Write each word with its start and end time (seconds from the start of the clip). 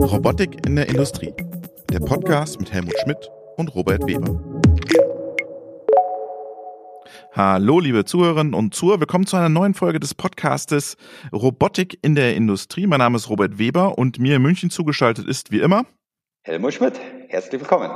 Robotik 0.00 0.64
in 0.66 0.76
der 0.76 0.88
Industrie. 0.88 1.34
Der 1.92 2.00
Podcast 2.00 2.58
mit 2.58 2.72
Helmut 2.72 2.94
Schmidt 3.02 3.30
und 3.58 3.74
Robert 3.74 4.06
Weber. 4.06 4.40
Hallo, 7.32 7.78
liebe 7.78 8.06
Zuhörerinnen 8.06 8.54
und 8.54 8.74
Zuhörer. 8.74 9.00
Willkommen 9.00 9.26
zu 9.26 9.36
einer 9.36 9.50
neuen 9.50 9.74
Folge 9.74 10.00
des 10.00 10.14
Podcastes 10.14 10.96
Robotik 11.30 11.98
in 12.00 12.14
der 12.14 12.36
Industrie. 12.36 12.86
Mein 12.86 13.00
Name 13.00 13.16
ist 13.16 13.28
Robert 13.28 13.58
Weber 13.58 13.98
und 13.98 14.18
mir 14.18 14.36
in 14.36 14.42
München 14.42 14.70
zugeschaltet 14.70 15.28
ist 15.28 15.52
wie 15.52 15.60
immer 15.60 15.84
Helmut 16.42 16.72
Schmidt. 16.72 16.98
Herzlich 17.28 17.60
willkommen. 17.60 17.90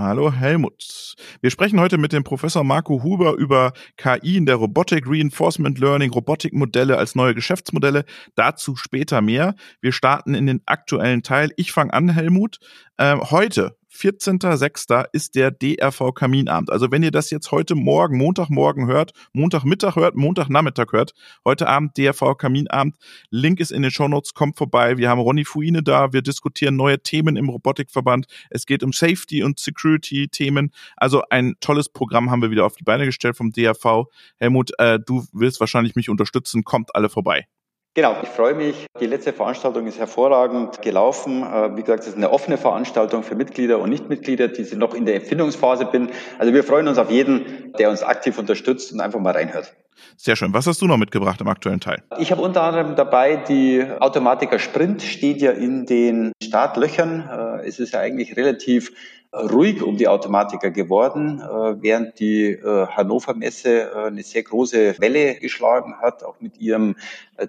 Hallo 0.00 0.32
Helmut. 0.32 1.14
Wir 1.42 1.50
sprechen 1.50 1.78
heute 1.78 1.98
mit 1.98 2.14
dem 2.14 2.24
Professor 2.24 2.64
Marco 2.64 3.02
Huber 3.02 3.34
über 3.34 3.74
KI 3.98 4.38
in 4.38 4.46
der 4.46 4.54
Robotik, 4.56 5.04
Reinforcement 5.06 5.78
Learning, 5.78 6.10
Robotikmodelle 6.10 6.96
als 6.96 7.14
neue 7.14 7.34
Geschäftsmodelle. 7.34 8.06
Dazu 8.34 8.76
später 8.76 9.20
mehr. 9.20 9.54
Wir 9.82 9.92
starten 9.92 10.32
in 10.32 10.46
den 10.46 10.62
aktuellen 10.64 11.22
Teil. 11.22 11.50
Ich 11.56 11.72
fange 11.72 11.92
an, 11.92 12.08
Helmut. 12.08 12.60
Ähm, 12.96 13.20
heute 13.30 13.76
14.06. 13.92 15.06
ist 15.12 15.34
der 15.34 15.50
DRV 15.50 16.14
Kaminabend. 16.14 16.70
Also 16.70 16.90
wenn 16.90 17.02
ihr 17.02 17.10
das 17.10 17.30
jetzt 17.30 17.50
heute 17.50 17.74
Morgen, 17.74 18.16
Montagmorgen 18.16 18.86
hört, 18.86 19.12
Montagmittag 19.32 19.96
hört, 19.96 20.16
Montagnachmittag 20.16 20.92
hört, 20.92 21.12
heute 21.44 21.66
Abend 21.66 21.98
DRV 21.98 22.36
Kaminabend. 22.38 22.96
Link 23.30 23.60
ist 23.60 23.72
in 23.72 23.82
den 23.82 23.90
Shownotes, 23.90 24.32
kommt 24.34 24.56
vorbei. 24.56 24.96
Wir 24.96 25.10
haben 25.10 25.20
Ronny 25.20 25.44
Fuine 25.44 25.82
da, 25.82 26.12
wir 26.12 26.22
diskutieren 26.22 26.76
neue 26.76 27.02
Themen 27.02 27.36
im 27.36 27.48
Robotikverband. 27.48 28.26
Es 28.48 28.64
geht 28.64 28.82
um 28.82 28.92
Safety 28.92 29.42
und 29.42 29.58
Security 29.58 30.28
Themen. 30.28 30.70
Also 30.96 31.22
ein 31.28 31.54
tolles 31.60 31.88
Programm 31.88 32.30
haben 32.30 32.42
wir 32.42 32.50
wieder 32.50 32.66
auf 32.66 32.76
die 32.76 32.84
Beine 32.84 33.06
gestellt 33.06 33.36
vom 33.36 33.50
DRV. 33.50 34.06
Helmut, 34.36 34.70
äh, 34.78 34.98
du 35.04 35.26
willst 35.32 35.60
wahrscheinlich 35.60 35.96
mich 35.96 36.08
unterstützen, 36.08 36.64
kommt 36.64 36.94
alle 36.94 37.08
vorbei. 37.08 37.46
Genau, 37.94 38.16
ich 38.22 38.28
freue 38.28 38.54
mich. 38.54 38.86
Die 39.00 39.06
letzte 39.06 39.32
Veranstaltung 39.32 39.86
ist 39.88 39.98
hervorragend 39.98 40.80
gelaufen. 40.80 41.42
Äh, 41.42 41.76
wie 41.76 41.82
gesagt, 41.82 42.04
es 42.04 42.10
ist 42.10 42.16
eine 42.16 42.30
offene 42.30 42.56
Veranstaltung 42.56 43.24
für 43.24 43.34
Mitglieder 43.34 43.80
und 43.80 43.90
Nichtmitglieder, 43.90 44.46
die 44.46 44.62
sind 44.62 44.78
noch 44.78 44.94
in 44.94 45.06
der 45.06 45.16
Empfindungsphase 45.16 45.86
bin. 45.86 46.10
Also 46.38 46.54
wir 46.54 46.62
freuen 46.62 46.86
uns 46.86 46.98
auf 46.98 47.10
jeden, 47.10 47.72
der 47.78 47.90
uns 47.90 48.04
aktiv 48.04 48.38
unterstützt 48.38 48.92
und 48.92 49.00
einfach 49.00 49.18
mal 49.18 49.32
reinhört. 49.32 49.74
Sehr 50.16 50.36
schön. 50.36 50.54
Was 50.54 50.68
hast 50.68 50.80
du 50.82 50.86
noch 50.86 50.98
mitgebracht 50.98 51.40
im 51.40 51.48
aktuellen 51.48 51.80
Teil? 51.80 52.02
Ich 52.18 52.30
habe 52.30 52.42
unter 52.42 52.62
anderem 52.62 52.94
dabei 52.94 53.36
die 53.36 53.84
Automatiker 53.98 54.60
Sprint, 54.60 55.02
steht 55.02 55.42
ja 55.42 55.50
in 55.50 55.84
den 55.84 56.32
Startlöchern. 56.42 57.28
Äh, 57.60 57.66
es 57.66 57.80
ist 57.80 57.92
ja 57.92 57.98
eigentlich 57.98 58.36
relativ 58.36 58.92
ruhig 59.32 59.82
um 59.82 59.96
die 59.96 60.08
Automatiker 60.08 60.70
geworden, 60.70 61.40
äh, 61.40 61.82
während 61.82 62.18
die 62.18 62.50
äh, 62.50 62.86
Hannover 62.88 63.34
Messe 63.34 63.90
äh, 63.90 64.06
eine 64.06 64.22
sehr 64.22 64.42
große 64.42 64.98
Welle 64.98 65.36
geschlagen 65.36 65.96
hat, 66.00 66.24
auch 66.24 66.40
mit 66.40 66.58
ihrem 66.58 66.96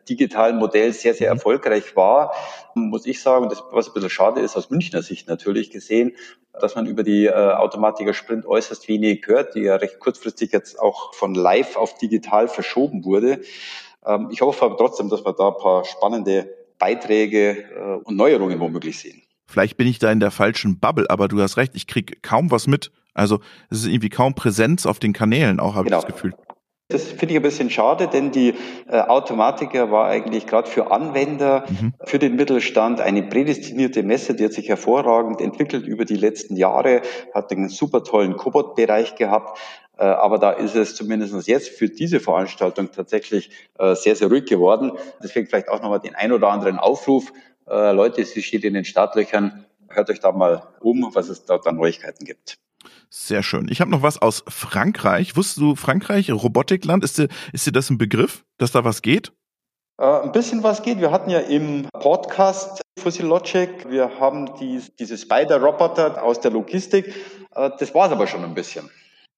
digitalen 0.07 0.57
Modell 0.57 0.93
sehr, 0.93 1.13
sehr 1.13 1.31
mhm. 1.31 1.37
erfolgreich 1.37 1.95
war, 1.95 2.33
muss 2.75 3.05
ich 3.05 3.21
sagen, 3.21 3.49
das, 3.49 3.63
was 3.71 3.87
ein 3.87 3.93
bisschen 3.93 4.09
schade 4.09 4.41
ist, 4.41 4.55
aus 4.55 4.69
Münchner 4.69 5.01
Sicht 5.01 5.27
natürlich 5.27 5.71
gesehen, 5.71 6.15
dass 6.53 6.75
man 6.75 6.85
über 6.85 7.03
die 7.03 7.29
Automatiker 7.31 8.13
Sprint 8.13 8.45
äußerst 8.45 8.87
wenig 8.87 9.25
hört, 9.25 9.55
die 9.55 9.61
ja 9.61 9.75
recht 9.75 9.99
kurzfristig 9.99 10.51
jetzt 10.53 10.79
auch 10.79 11.13
von 11.13 11.33
live 11.33 11.75
auf 11.75 11.97
digital 11.97 12.47
verschoben 12.47 13.03
wurde. 13.03 13.41
Ähm, 14.05 14.29
ich 14.31 14.41
hoffe 14.41 14.63
aber 14.63 14.77
trotzdem, 14.77 15.09
dass 15.09 15.25
wir 15.25 15.33
da 15.33 15.49
ein 15.49 15.57
paar 15.57 15.83
spannende 15.83 16.49
Beiträge 16.77 18.01
und 18.05 18.15
Neuerungen 18.15 18.59
womöglich 18.59 18.99
sehen. 18.99 19.20
Vielleicht 19.51 19.75
bin 19.75 19.85
ich 19.85 19.99
da 19.99 20.09
in 20.11 20.21
der 20.21 20.31
falschen 20.31 20.79
Bubble, 20.79 21.09
aber 21.09 21.27
du 21.27 21.41
hast 21.41 21.57
recht, 21.57 21.73
ich 21.75 21.85
krieg 21.85 22.23
kaum 22.23 22.51
was 22.51 22.67
mit. 22.67 22.89
Also 23.13 23.41
es 23.69 23.79
ist 23.79 23.87
irgendwie 23.87 24.07
kaum 24.07 24.33
Präsenz 24.33 24.85
auf 24.85 24.97
den 24.97 25.11
Kanälen 25.11 25.59
auch, 25.59 25.75
habe 25.75 25.85
genau. 25.85 25.99
ich 25.99 26.05
das 26.05 26.13
Gefühl. 26.13 26.33
Das 26.87 27.03
finde 27.03 27.33
ich 27.33 27.35
ein 27.35 27.41
bisschen 27.41 27.69
schade, 27.69 28.07
denn 28.07 28.31
die 28.31 28.53
äh, 28.87 28.99
Automatiker 28.99 29.91
war 29.91 30.07
eigentlich 30.07 30.45
gerade 30.45 30.69
für 30.69 30.91
Anwender, 30.91 31.65
mhm. 31.69 31.93
für 32.05 32.19
den 32.19 32.35
Mittelstand 32.35 33.01
eine 33.01 33.23
prädestinierte 33.23 34.03
Messe, 34.03 34.35
die 34.35 34.45
hat 34.45 34.53
sich 34.53 34.69
hervorragend 34.69 35.41
entwickelt 35.41 35.85
über 35.85 36.05
die 36.05 36.15
letzten 36.15 36.55
Jahre, 36.55 37.01
hat 37.33 37.51
einen 37.51 37.69
super 37.69 38.03
tollen 38.03 38.35
Cobot-Bereich 38.35 39.15
gehabt. 39.15 39.57
Äh, 39.97 40.03
aber 40.03 40.37
da 40.37 40.51
ist 40.51 40.75
es 40.75 40.95
zumindest 40.95 41.47
jetzt 41.47 41.69
für 41.69 41.87
diese 41.87 42.19
Veranstaltung 42.19 42.91
tatsächlich 42.91 43.51
äh, 43.79 43.95
sehr, 43.95 44.15
sehr 44.15 44.29
ruhig 44.29 44.45
geworden. 44.45 44.93
Deswegen 45.23 45.47
vielleicht 45.47 45.69
auch 45.69 45.81
nochmal 45.81 45.99
den 45.99 46.15
ein 46.15 46.31
oder 46.31 46.49
anderen 46.49 46.77
Aufruf 46.77 47.31
äh, 47.71 47.91
Leute, 47.93 48.23
sie 48.25 48.43
steht 48.43 48.63
in 48.63 48.73
den 48.73 48.85
Startlöchern. 48.85 49.65
Hört 49.89 50.09
euch 50.09 50.19
da 50.19 50.31
mal 50.31 50.67
um, 50.81 51.09
was 51.13 51.29
es 51.29 51.45
dort 51.45 51.65
an 51.67 51.77
Neuigkeiten 51.77 52.25
gibt. 52.25 52.57
Sehr 53.09 53.43
schön. 53.43 53.67
Ich 53.69 53.81
habe 53.81 53.91
noch 53.91 54.01
was 54.01 54.21
aus 54.21 54.43
Frankreich. 54.47 55.35
Wusstest 55.35 55.57
du, 55.57 55.75
Frankreich, 55.75 56.31
Robotikland, 56.31 57.03
ist 57.03 57.17
dir, 57.17 57.27
ist 57.53 57.67
dir 57.67 57.71
das 57.71 57.89
ein 57.89 57.97
Begriff, 57.97 58.43
dass 58.57 58.71
da 58.71 58.83
was 58.83 59.01
geht? 59.01 59.33
Äh, 59.99 60.05
ein 60.21 60.31
bisschen 60.31 60.63
was 60.63 60.81
geht. 60.81 60.99
Wir 60.99 61.11
hatten 61.11 61.29
ja 61.29 61.39
im 61.39 61.87
Podcast 61.91 62.81
Fossil 62.99 63.25
Logic, 63.25 63.69
wir 63.89 64.19
haben 64.19 64.55
die, 64.59 64.81
diese 64.99 65.17
Spider-Roboter 65.17 66.23
aus 66.23 66.39
der 66.39 66.51
Logistik. 66.51 67.13
Äh, 67.53 67.71
das 67.79 67.93
war 67.93 68.07
es 68.07 68.11
aber 68.11 68.27
schon 68.27 68.43
ein 68.43 68.53
bisschen. 68.53 68.89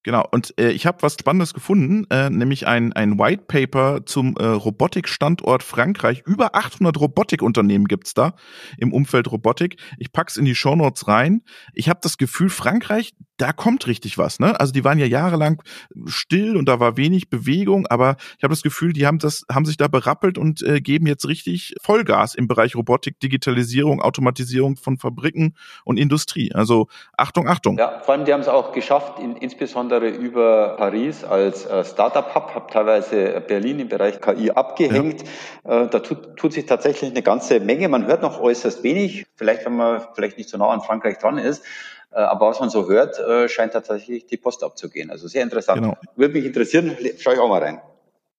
Genau, 0.03 0.27
und 0.31 0.53
äh, 0.59 0.71
ich 0.71 0.85
habe 0.85 1.01
was 1.01 1.13
Spannendes 1.13 1.53
gefunden, 1.53 2.05
äh, 2.09 2.29
nämlich 2.29 2.67
ein, 2.67 2.91
ein 2.91 3.17
White 3.17 3.45
Paper 3.47 4.05
zum 4.05 4.35
äh, 4.35 4.45
Robotikstandort 4.45 5.63
Frankreich. 5.63 6.23
Über 6.25 6.55
800 6.55 6.99
Robotikunternehmen 6.99 7.87
gibt's 7.87 8.13
da 8.13 8.35
im 8.77 8.91
Umfeld 8.91 9.31
Robotik. 9.31 9.77
Ich 9.97 10.11
pack's 10.11 10.35
in 10.35 10.43
die 10.43 10.55
Shownotes 10.55 11.07
rein. 11.07 11.43
Ich 11.73 11.87
habe 11.87 12.01
das 12.03 12.17
Gefühl, 12.17 12.49
Frankreich, 12.49 13.13
da 13.37 13.51
kommt 13.51 13.87
richtig 13.87 14.17
was. 14.17 14.39
Ne? 14.39 14.59
Also 14.59 14.73
die 14.73 14.83
waren 14.83 14.99
ja 14.99 15.05
jahrelang 15.05 15.61
still 16.05 16.55
und 16.55 16.67
da 16.67 16.79
war 16.79 16.97
wenig 16.97 17.29
Bewegung, 17.29 17.87
aber 17.87 18.15
ich 18.37 18.43
habe 18.43 18.53
das 18.53 18.61
Gefühl, 18.61 18.93
die 18.93 19.07
haben 19.07 19.19
das, 19.19 19.43
haben 19.51 19.65
sich 19.65 19.77
da 19.77 19.87
berappelt 19.87 20.37
und 20.37 20.61
äh, 20.61 20.81
geben 20.81 21.07
jetzt 21.07 21.27
richtig 21.27 21.75
Vollgas 21.81 22.35
im 22.35 22.47
Bereich 22.47 22.75
Robotik, 22.75 23.19
Digitalisierung, 23.19 24.01
Automatisierung 24.01 24.75
von 24.75 24.97
Fabriken 24.97 25.55
und 25.83 25.97
Industrie. 25.97 26.53
Also 26.53 26.87
Achtung, 27.17 27.47
Achtung. 27.47 27.77
Ja, 27.77 28.01
vor 28.01 28.13
allem 28.13 28.25
die 28.25 28.33
haben 28.33 28.41
es 28.41 28.47
auch 28.47 28.71
geschafft, 28.71 29.19
in, 29.19 29.35
insbesondere 29.35 30.09
über 30.09 30.75
Paris 30.77 31.23
als 31.23 31.65
äh, 31.65 31.83
Startup-Hub, 31.83 32.53
habe 32.53 32.71
teilweise 32.71 33.41
Berlin 33.47 33.79
im 33.79 33.89
Bereich 33.89 34.21
KI 34.21 34.51
abgehängt. 34.51 35.23
Ja. 35.65 35.83
Äh, 35.83 35.89
da 35.89 35.99
tut, 35.99 36.37
tut 36.37 36.53
sich 36.53 36.65
tatsächlich 36.65 37.09
eine 37.09 37.23
ganze 37.23 37.59
Menge. 37.59 37.89
Man 37.89 38.05
hört 38.05 38.21
noch 38.21 38.39
äußerst 38.39 38.83
wenig, 38.83 39.25
vielleicht 39.35 39.65
wenn 39.65 39.75
man 39.75 40.05
vielleicht 40.13 40.37
nicht 40.37 40.49
so 40.49 40.57
nah 40.57 40.69
an 40.69 40.81
Frankreich 40.81 41.17
dran 41.17 41.37
ist. 41.37 41.63
Äh, 42.13 42.19
aber 42.19 42.49
was 42.49 42.59
man 42.59 42.69
so 42.69 42.87
hört, 42.87 43.19
äh, 43.19 43.49
scheint 43.49 43.73
tatsächlich 43.73 44.25
die 44.27 44.37
Post 44.37 44.63
abzugehen. 44.63 45.09
Also 45.09 45.27
sehr 45.27 45.43
interessant. 45.43 45.81
Genau. 45.81 45.97
Würde 46.15 46.33
mich 46.33 46.45
interessieren, 46.45 46.95
schaue 47.17 47.33
ich 47.33 47.39
auch 47.39 47.49
mal 47.49 47.61
rein. 47.61 47.81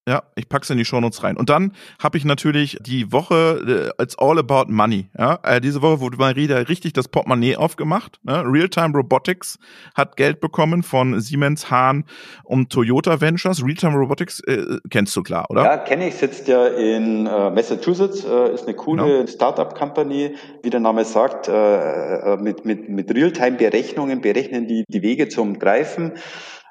Ja, 0.06 0.22
ich 0.34 0.50
pack's 0.50 0.68
in 0.68 0.76
die 0.76 0.84
Shownotes 0.84 1.22
rein. 1.22 1.38
Und 1.38 1.48
dann 1.48 1.72
habe 2.02 2.18
ich 2.18 2.26
natürlich 2.26 2.76
die 2.82 3.10
Woche, 3.10 3.92
äh, 3.98 4.02
it's 4.02 4.18
all 4.18 4.38
about 4.38 4.70
money. 4.70 5.08
Ja, 5.18 5.38
äh, 5.42 5.62
diese 5.62 5.80
Woche 5.80 6.00
wurde 6.00 6.18
Maria 6.18 6.58
richtig 6.58 6.92
das 6.92 7.08
Portemonnaie 7.08 7.56
aufgemacht. 7.56 8.20
Ne? 8.22 8.44
Realtime 8.44 8.92
Robotics 8.94 9.58
hat 9.94 10.18
Geld 10.18 10.40
bekommen 10.40 10.82
von 10.82 11.20
Siemens, 11.20 11.70
Hahn 11.70 12.04
und 12.42 12.70
Toyota 12.70 13.22
Ventures. 13.22 13.64
Realtime 13.64 13.96
Robotics 13.96 14.40
äh, 14.40 14.78
kennst 14.90 15.16
du 15.16 15.22
klar, 15.22 15.46
oder? 15.48 15.64
Ja, 15.64 15.78
kenne 15.78 16.08
ich. 16.08 16.16
Sitzt 16.16 16.48
ja 16.48 16.66
in 16.66 17.26
äh, 17.26 17.50
Massachusetts. 17.50 18.24
Äh, 18.24 18.52
ist 18.52 18.64
eine 18.64 18.74
coole 18.74 19.04
genau. 19.04 19.26
Startup-Company, 19.26 20.34
wie 20.62 20.70
der 20.70 20.80
Name 20.80 21.06
sagt, 21.06 21.48
äh, 21.48 22.34
äh 22.34 22.36
mit 22.36 22.66
mit 22.66 22.90
mit 22.90 23.14
Realtime-Berechnungen 23.14 24.20
berechnen 24.20 24.66
die 24.66 24.84
die 24.86 25.00
Wege 25.00 25.28
zum 25.28 25.58
Greifen 25.58 26.12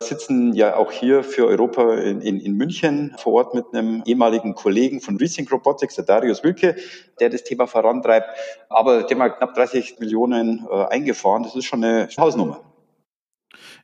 sitzen 0.07 0.53
ja 0.53 0.75
auch 0.75 0.91
hier 0.91 1.23
für 1.23 1.45
Europa 1.47 1.95
in, 1.95 2.21
in, 2.21 2.39
in 2.39 2.53
München 2.53 3.15
vor 3.17 3.33
Ort 3.33 3.53
mit 3.53 3.65
einem 3.73 4.03
ehemaligen 4.05 4.55
Kollegen 4.55 5.01
von 5.01 5.17
Rethink 5.17 5.51
Robotics, 5.51 5.95
der 5.95 6.05
Darius 6.05 6.43
Wilke, 6.43 6.75
der 7.19 7.29
das 7.29 7.43
Thema 7.43 7.67
vorantreibt. 7.67 8.27
Aber 8.69 9.03
der 9.03 9.17
hat 9.19 9.37
knapp 9.37 9.53
30 9.53 9.99
Millionen 9.99 10.67
äh, 10.69 10.85
eingefahren. 10.85 11.43
Das 11.43 11.55
ist 11.55 11.65
schon 11.65 11.83
eine 11.83 12.09
Hausnummer. 12.17 12.61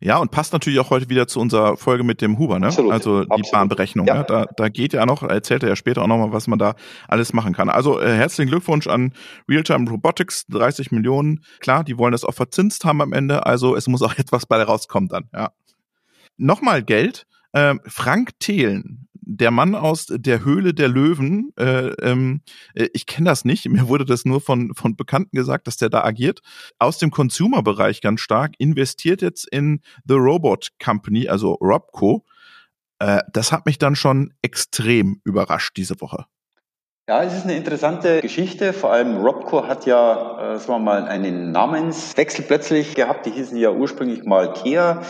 Ja, 0.01 0.17
und 0.17 0.31
passt 0.31 0.53
natürlich 0.53 0.79
auch 0.79 0.91
heute 0.91 1.09
wieder 1.09 1.27
zu 1.27 1.41
unserer 1.41 1.75
Folge 1.75 2.03
mit 2.03 2.21
dem 2.21 2.37
Huber, 2.37 2.57
ne? 2.59 2.67
Absolut, 2.67 2.91
also 2.93 3.23
die 3.23 3.31
absolut. 3.31 3.51
Bahnberechnung. 3.51 4.07
Ja. 4.07 4.19
Ne? 4.19 4.25
Da, 4.27 4.45
da 4.55 4.69
geht 4.69 4.93
ja 4.93 5.05
noch, 5.05 5.23
erzählt 5.23 5.63
er 5.63 5.69
ja 5.69 5.75
später 5.75 6.01
auch 6.01 6.07
nochmal, 6.07 6.31
was 6.31 6.47
man 6.47 6.57
da 6.57 6.75
alles 7.07 7.33
machen 7.33 7.53
kann. 7.53 7.69
Also 7.69 7.99
äh, 7.99 8.15
herzlichen 8.15 8.49
Glückwunsch 8.49 8.87
an 8.87 9.13
Realtime 9.49 9.89
Robotics, 9.89 10.47
30 10.47 10.91
Millionen. 10.91 11.43
Klar, 11.59 11.83
die 11.83 11.97
wollen 11.97 12.13
das 12.13 12.23
auch 12.23 12.33
verzinst 12.33 12.85
haben 12.85 13.01
am 13.01 13.11
Ende, 13.11 13.45
also 13.45 13.75
es 13.75 13.87
muss 13.87 14.01
auch 14.01 14.13
etwas 14.17 14.45
bei 14.45 14.61
rauskommen 14.61 15.09
dann, 15.09 15.29
ja 15.33 15.51
nochmal 16.39 16.83
Geld. 16.83 17.25
Äh, 17.51 17.75
Frank 17.85 18.39
Thelen, 18.39 19.07
der 19.29 19.51
Mann 19.51 19.75
aus 19.75 20.07
der 20.09 20.43
Höhle 20.43 20.73
der 20.73 20.87
Löwen, 20.87 21.51
äh, 21.57 21.89
ähm, 22.01 22.41
äh, 22.73 22.87
ich 22.93 23.05
kenne 23.05 23.29
das 23.29 23.45
nicht, 23.45 23.69
mir 23.69 23.87
wurde 23.87 24.05
das 24.05 24.25
nur 24.25 24.41
von, 24.41 24.73
von 24.73 24.95
Bekannten 24.95 25.35
gesagt, 25.35 25.67
dass 25.67 25.77
der 25.77 25.89
da 25.89 26.03
agiert, 26.03 26.41
aus 26.79 26.97
dem 26.97 27.11
Consumer-Bereich 27.11 28.01
ganz 28.01 28.21
stark, 28.21 28.53
investiert 28.57 29.21
jetzt 29.21 29.47
in 29.51 29.81
The 30.05 30.15
Robot 30.15 30.69
Company, 30.83 31.29
also 31.29 31.53
Robco. 31.53 32.25
Äh, 32.99 33.21
das 33.31 33.51
hat 33.51 33.65
mich 33.65 33.77
dann 33.77 33.95
schon 33.95 34.33
extrem 34.41 35.21
überrascht 35.23 35.77
diese 35.77 36.01
Woche. 36.01 36.25
Ja, 37.07 37.23
es 37.23 37.33
ist 37.33 37.43
eine 37.43 37.55
interessante 37.55 38.21
Geschichte. 38.21 38.71
Vor 38.71 38.91
allem 38.91 39.17
Robco 39.17 39.67
hat 39.67 39.87
ja, 39.87 40.53
äh, 40.53 40.59
sagen 40.59 40.73
wir 40.73 40.79
mal, 40.79 41.05
einen 41.05 41.51
Namenswechsel 41.51 42.45
plötzlich 42.45 42.93
gehabt. 42.93 43.25
Die 43.25 43.31
hießen 43.31 43.57
ja 43.57 43.71
ursprünglich 43.71 44.25
mal 44.25 44.53
Kia 44.53 45.01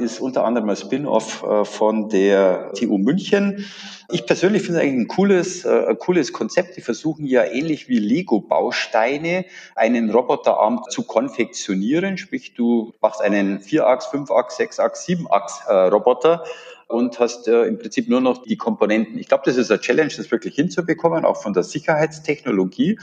ist 0.00 0.20
unter 0.20 0.44
anderem 0.44 0.68
ein 0.70 0.76
Spin-off 0.76 1.42
äh, 1.42 1.64
von 1.64 2.08
der 2.08 2.72
TU 2.74 2.98
München. 2.98 3.66
Ich 4.10 4.26
persönlich 4.26 4.62
finde 4.62 4.80
es 4.80 4.84
eigentlich 4.84 5.00
ein 5.00 5.08
cooles, 5.08 5.64
äh, 5.64 5.86
ein 5.88 5.98
cooles 5.98 6.32
Konzept. 6.32 6.76
Die 6.76 6.80
versuchen 6.80 7.26
ja 7.26 7.44
ähnlich 7.44 7.88
wie 7.88 7.98
Lego-Bausteine 7.98 9.44
einen 9.74 10.10
Roboterarm 10.10 10.82
zu 10.88 11.02
konfektionieren. 11.02 12.16
Sprich, 12.16 12.54
du 12.54 12.94
machst 13.00 13.20
einen 13.20 13.60
4-Achs, 13.60 14.06
5-Achs, 14.06 14.58
6-Achs, 14.58 15.06
7-Achs-Roboter 15.06 16.44
und 16.88 17.20
hast 17.20 17.48
äh, 17.48 17.64
im 17.64 17.78
Prinzip 17.78 18.08
nur 18.08 18.20
noch 18.20 18.42
die 18.42 18.56
Komponenten. 18.56 19.18
Ich 19.18 19.28
glaube, 19.28 19.42
das 19.44 19.56
ist 19.56 19.70
eine 19.70 19.80
Challenge, 19.80 20.12
das 20.16 20.30
wirklich 20.30 20.54
hinzubekommen, 20.54 21.24
auch 21.24 21.42
von 21.42 21.52
der 21.52 21.62
Sicherheitstechnologie. 21.62 22.98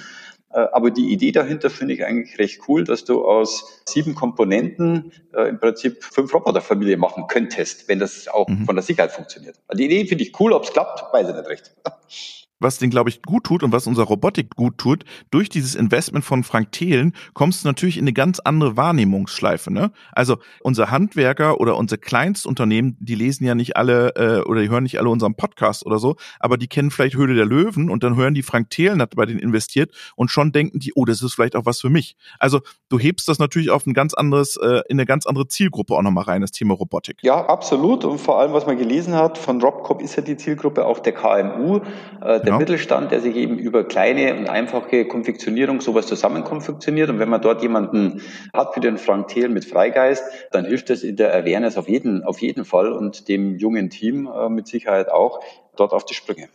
Äh, 0.55 0.67
aber 0.71 0.89
die 0.89 1.11
Idee 1.11 1.33
dahinter 1.33 1.69
finde 1.69 1.93
ich 1.93 2.05
eigentlich 2.05 2.39
recht 2.39 2.61
cool, 2.67 2.85
dass 2.85 3.03
du 3.03 3.25
aus 3.25 3.81
sieben 3.85 4.15
Komponenten 4.15 5.11
äh, 5.33 5.49
im 5.49 5.59
Prinzip 5.59 6.01
fünf 6.01 6.33
Roboterfamilien 6.33 6.99
machen 6.99 7.25
könntest, 7.27 7.89
wenn 7.89 7.99
das 7.99 8.29
auch 8.29 8.47
mhm. 8.47 8.65
von 8.65 8.75
der 8.75 8.83
Sicherheit 8.83 9.11
funktioniert. 9.11 9.57
Also 9.67 9.77
die 9.77 9.85
Idee 9.85 10.05
finde 10.05 10.23
ich 10.23 10.39
cool, 10.39 10.53
ob 10.53 10.63
es 10.63 10.71
klappt, 10.71 11.13
weiß 11.13 11.27
ich 11.27 11.35
nicht 11.35 11.49
recht. 11.49 11.75
was 12.59 12.77
den, 12.77 12.89
glaube 12.89 13.09
ich, 13.09 13.21
gut 13.21 13.43
tut 13.43 13.63
und 13.63 13.71
was 13.71 13.87
unserer 13.87 14.05
Robotik 14.05 14.55
gut 14.55 14.77
tut, 14.77 15.03
durch 15.31 15.49
dieses 15.49 15.75
Investment 15.75 16.23
von 16.23 16.43
Frank 16.43 16.71
Thelen 16.71 17.13
kommst 17.33 17.63
du 17.63 17.67
natürlich 17.67 17.97
in 17.97 18.03
eine 18.03 18.13
ganz 18.13 18.39
andere 18.39 18.77
Wahrnehmungsschleife. 18.77 19.71
Ne? 19.71 19.91
Also 20.11 20.37
unser 20.61 20.91
Handwerker 20.91 21.59
oder 21.59 21.77
unsere 21.77 21.99
Kleinstunternehmen, 21.99 22.97
die 22.99 23.15
lesen 23.15 23.45
ja 23.45 23.55
nicht 23.55 23.75
alle 23.75 24.15
äh, 24.15 24.41
oder 24.49 24.61
die 24.61 24.69
hören 24.69 24.83
nicht 24.83 24.99
alle 24.99 25.09
unseren 25.09 25.35
Podcast 25.35 25.85
oder 25.85 25.99
so, 25.99 26.15
aber 26.39 26.57
die 26.57 26.67
kennen 26.67 26.91
vielleicht 26.91 27.15
Höhle 27.15 27.35
der 27.35 27.45
Löwen 27.45 27.89
und 27.89 28.03
dann 28.03 28.15
hören 28.15 28.33
die 28.33 28.43
Frank 28.43 28.69
Thelen 28.69 29.01
hat 29.01 29.15
bei 29.15 29.25
denen 29.25 29.39
investiert 29.39 29.91
und 30.15 30.29
schon 30.29 30.51
denken 30.51 30.79
die, 30.79 30.93
oh, 30.95 31.05
das 31.05 31.21
ist 31.21 31.33
vielleicht 31.33 31.55
auch 31.55 31.65
was 31.65 31.81
für 31.81 31.89
mich. 31.89 32.15
Also 32.39 32.61
du 32.89 32.99
hebst 32.99 33.27
das 33.27 33.39
natürlich 33.39 33.69
auf 33.69 33.85
ein 33.85 33.93
ganz 33.93 34.13
anderes, 34.13 34.57
äh, 34.57 34.81
in 34.87 34.97
eine 34.97 35.05
ganz 35.05 35.25
andere 35.25 35.47
Zielgruppe 35.47 35.93
auch 35.93 36.01
nochmal 36.01 36.25
rein, 36.25 36.41
das 36.41 36.51
Thema 36.51 36.73
Robotik. 36.73 37.17
Ja, 37.21 37.45
absolut. 37.45 38.05
Und 38.05 38.19
vor 38.19 38.39
allem, 38.39 38.53
was 38.53 38.65
man 38.65 38.77
gelesen 38.77 39.13
hat, 39.13 39.37
von 39.37 39.61
Robcop 39.61 40.01
ist 40.01 40.15
ja 40.15 40.21
die 40.21 40.37
Zielgruppe 40.37 40.85
auch 40.85 40.99
der 40.99 41.13
KMU. 41.13 41.81
Äh, 42.21 42.44
der 42.45 42.53
genau. 42.53 42.59
Mittelstand, 42.59 43.11
der 43.11 43.19
sich 43.19 43.35
eben 43.35 43.57
über 43.57 43.83
kleine 43.83 44.35
und 44.35 44.49
einfache 44.49 45.05
Konfektionierung 45.05 45.81
sowas 45.81 46.07
zusammenkonfektioniert. 46.07 47.09
Und 47.09 47.19
wenn 47.19 47.29
man 47.29 47.41
dort 47.41 47.61
jemanden 47.61 48.21
hat 48.53 48.75
wie 48.75 48.79
den 48.79 48.97
Frank 48.97 49.27
Thiel 49.27 49.49
mit 49.49 49.65
Freigeist, 49.65 50.23
dann 50.51 50.65
hilft 50.65 50.89
das 50.89 51.03
in 51.03 51.15
der 51.15 51.33
Awareness 51.33 51.77
auf 51.77 51.89
jeden, 51.89 52.23
auf 52.23 52.39
jeden 52.39 52.65
Fall 52.65 52.93
und 52.93 53.27
dem 53.27 53.57
jungen 53.57 53.89
Team 53.89 54.27
äh, 54.27 54.49
mit 54.49 54.67
Sicherheit 54.67 55.09
auch 55.09 55.39
dort 55.75 55.93
auf 55.93 56.05
die 56.05 56.13
Sprünge. 56.13 56.47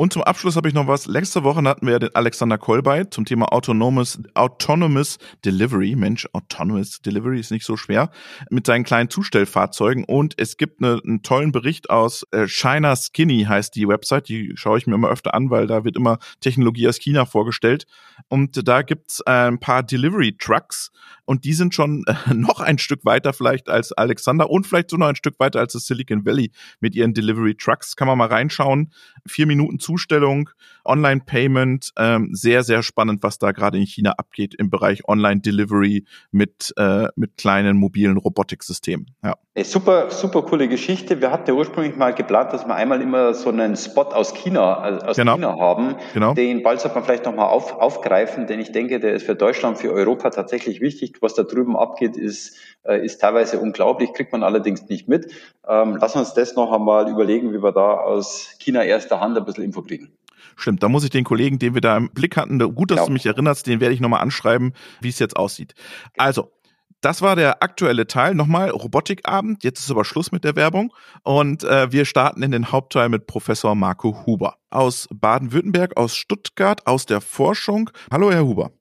Und 0.00 0.12
zum 0.12 0.22
Abschluss 0.22 0.54
habe 0.54 0.68
ich 0.68 0.74
noch 0.74 0.86
was. 0.86 1.06
Letzte 1.06 1.42
Woche 1.42 1.60
hatten 1.64 1.84
wir 1.84 1.98
den 1.98 2.14
Alexander 2.14 2.56
Kolbei 2.56 3.02
zum 3.02 3.24
Thema 3.24 3.52
autonomes, 3.52 4.20
autonomous 4.34 5.18
Delivery. 5.44 5.96
Mensch, 5.96 6.28
autonomous 6.32 7.00
Delivery 7.00 7.40
ist 7.40 7.50
nicht 7.50 7.66
so 7.66 7.76
schwer. 7.76 8.12
Mit 8.48 8.64
seinen 8.64 8.84
kleinen 8.84 9.10
Zustellfahrzeugen. 9.10 10.04
Und 10.04 10.34
es 10.36 10.56
gibt 10.56 10.80
eine, 10.80 11.00
einen 11.04 11.24
tollen 11.24 11.50
Bericht 11.50 11.90
aus 11.90 12.24
äh, 12.30 12.46
China 12.46 12.94
Skinny 12.94 13.46
heißt 13.48 13.74
die 13.74 13.88
Website. 13.88 14.28
Die 14.28 14.52
schaue 14.54 14.78
ich 14.78 14.86
mir 14.86 14.94
immer 14.94 15.08
öfter 15.08 15.34
an, 15.34 15.50
weil 15.50 15.66
da 15.66 15.82
wird 15.82 15.96
immer 15.96 16.18
Technologie 16.38 16.86
aus 16.86 17.00
China 17.00 17.26
vorgestellt. 17.26 17.86
Und 18.28 18.68
da 18.68 18.82
gibt's 18.82 19.18
äh, 19.26 19.48
ein 19.48 19.58
paar 19.58 19.82
Delivery 19.82 20.36
Trucks. 20.38 20.92
Und 21.28 21.44
die 21.44 21.52
sind 21.52 21.74
schon 21.74 22.04
äh, 22.06 22.14
noch 22.34 22.60
ein 22.60 22.78
Stück 22.78 23.04
weiter 23.04 23.34
vielleicht 23.34 23.68
als 23.68 23.92
Alexander 23.92 24.48
und 24.48 24.66
vielleicht 24.66 24.88
so 24.88 24.96
noch 24.96 25.08
ein 25.08 25.14
Stück 25.14 25.38
weiter 25.38 25.60
als 25.60 25.74
das 25.74 25.86
Silicon 25.86 26.24
Valley 26.24 26.52
mit 26.80 26.94
ihren 26.94 27.12
Delivery 27.12 27.54
Trucks. 27.54 27.96
Kann 27.96 28.08
man 28.08 28.16
mal 28.16 28.28
reinschauen. 28.28 28.94
Vier 29.26 29.46
Minuten 29.46 29.78
Zustellung, 29.78 30.48
Online-Payment, 30.88 31.92
ähm, 31.96 32.30
sehr, 32.32 32.62
sehr 32.62 32.82
spannend, 32.82 33.22
was 33.22 33.38
da 33.38 33.52
gerade 33.52 33.78
in 33.78 33.84
China 33.84 34.12
abgeht 34.16 34.54
im 34.54 34.70
Bereich 34.70 35.06
Online-Delivery 35.06 36.04
mit, 36.30 36.72
äh, 36.76 37.08
mit 37.14 37.36
kleinen 37.36 37.76
mobilen 37.76 38.16
Robotiksystemen. 38.16 39.14
Ja. 39.22 39.36
Super, 39.64 40.10
super 40.10 40.42
coole 40.42 40.68
Geschichte. 40.68 41.20
Wir 41.20 41.30
hatten 41.30 41.50
ja 41.50 41.54
ursprünglich 41.54 41.96
mal 41.96 42.14
geplant, 42.14 42.52
dass 42.52 42.66
wir 42.66 42.74
einmal 42.74 43.02
immer 43.02 43.34
so 43.34 43.50
einen 43.50 43.76
Spot 43.76 44.02
aus 44.02 44.32
China, 44.34 44.78
also 44.78 45.06
aus 45.06 45.16
genau. 45.16 45.34
China 45.34 45.58
haben. 45.58 45.96
Genau. 46.14 46.34
Den 46.34 46.62
bald 46.62 46.80
sollte 46.80 46.96
man 46.96 47.04
vielleicht 47.04 47.24
nochmal 47.24 47.48
auf, 47.48 47.72
aufgreifen, 47.72 48.46
denn 48.46 48.60
ich 48.60 48.72
denke, 48.72 49.00
der 49.00 49.14
ist 49.14 49.26
für 49.26 49.34
Deutschland, 49.34 49.78
für 49.78 49.92
Europa 49.92 50.30
tatsächlich 50.30 50.80
wichtig. 50.80 51.18
Was 51.20 51.34
da 51.34 51.42
drüben 51.42 51.76
abgeht, 51.76 52.16
ist, 52.16 52.56
äh, 52.84 53.04
ist 53.04 53.20
teilweise 53.20 53.58
unglaublich, 53.58 54.12
kriegt 54.12 54.32
man 54.32 54.42
allerdings 54.42 54.88
nicht 54.88 55.08
mit. 55.08 55.32
Ähm, 55.68 55.98
lass 56.00 56.16
uns 56.16 56.34
das 56.34 56.54
noch 56.54 56.72
einmal 56.72 57.10
überlegen, 57.10 57.52
wie 57.52 57.62
wir 57.62 57.72
da 57.72 57.94
aus 57.94 58.54
China 58.58 58.84
erster 58.84 59.20
Hand 59.20 59.36
ein 59.36 59.44
bisschen 59.44 59.64
Info 59.64 59.82
kriegen. 59.82 60.17
Stimmt, 60.56 60.82
da 60.82 60.88
muss 60.88 61.04
ich 61.04 61.10
den 61.10 61.24
Kollegen, 61.24 61.58
den 61.58 61.74
wir 61.74 61.80
da 61.80 61.96
im 61.96 62.10
Blick 62.10 62.36
hatten, 62.36 62.58
gut, 62.74 62.90
dass 62.90 62.96
genau. 62.96 63.06
du 63.06 63.12
mich 63.12 63.26
erinnerst, 63.26 63.66
den 63.66 63.80
werde 63.80 63.94
ich 63.94 64.00
nochmal 64.00 64.20
anschreiben, 64.20 64.72
wie 65.00 65.08
es 65.08 65.18
jetzt 65.18 65.36
aussieht. 65.36 65.74
Also, 66.16 66.52
das 67.00 67.22
war 67.22 67.36
der 67.36 67.62
aktuelle 67.62 68.08
Teil. 68.08 68.34
Nochmal 68.34 68.70
Robotikabend. 68.70 69.62
Jetzt 69.62 69.80
ist 69.80 69.90
aber 69.90 70.04
Schluss 70.04 70.32
mit 70.32 70.42
der 70.42 70.56
Werbung. 70.56 70.92
Und 71.22 71.62
äh, 71.62 71.92
wir 71.92 72.04
starten 72.04 72.42
in 72.42 72.50
den 72.50 72.72
Hauptteil 72.72 73.08
mit 73.08 73.28
Professor 73.28 73.76
Marco 73.76 74.26
Huber 74.26 74.56
aus 74.70 75.08
Baden-Württemberg, 75.14 75.96
aus 75.96 76.16
Stuttgart, 76.16 76.86
aus 76.88 77.06
der 77.06 77.20
Forschung. 77.20 77.90
Hallo, 78.10 78.32
Herr 78.32 78.44
Huber. 78.44 78.72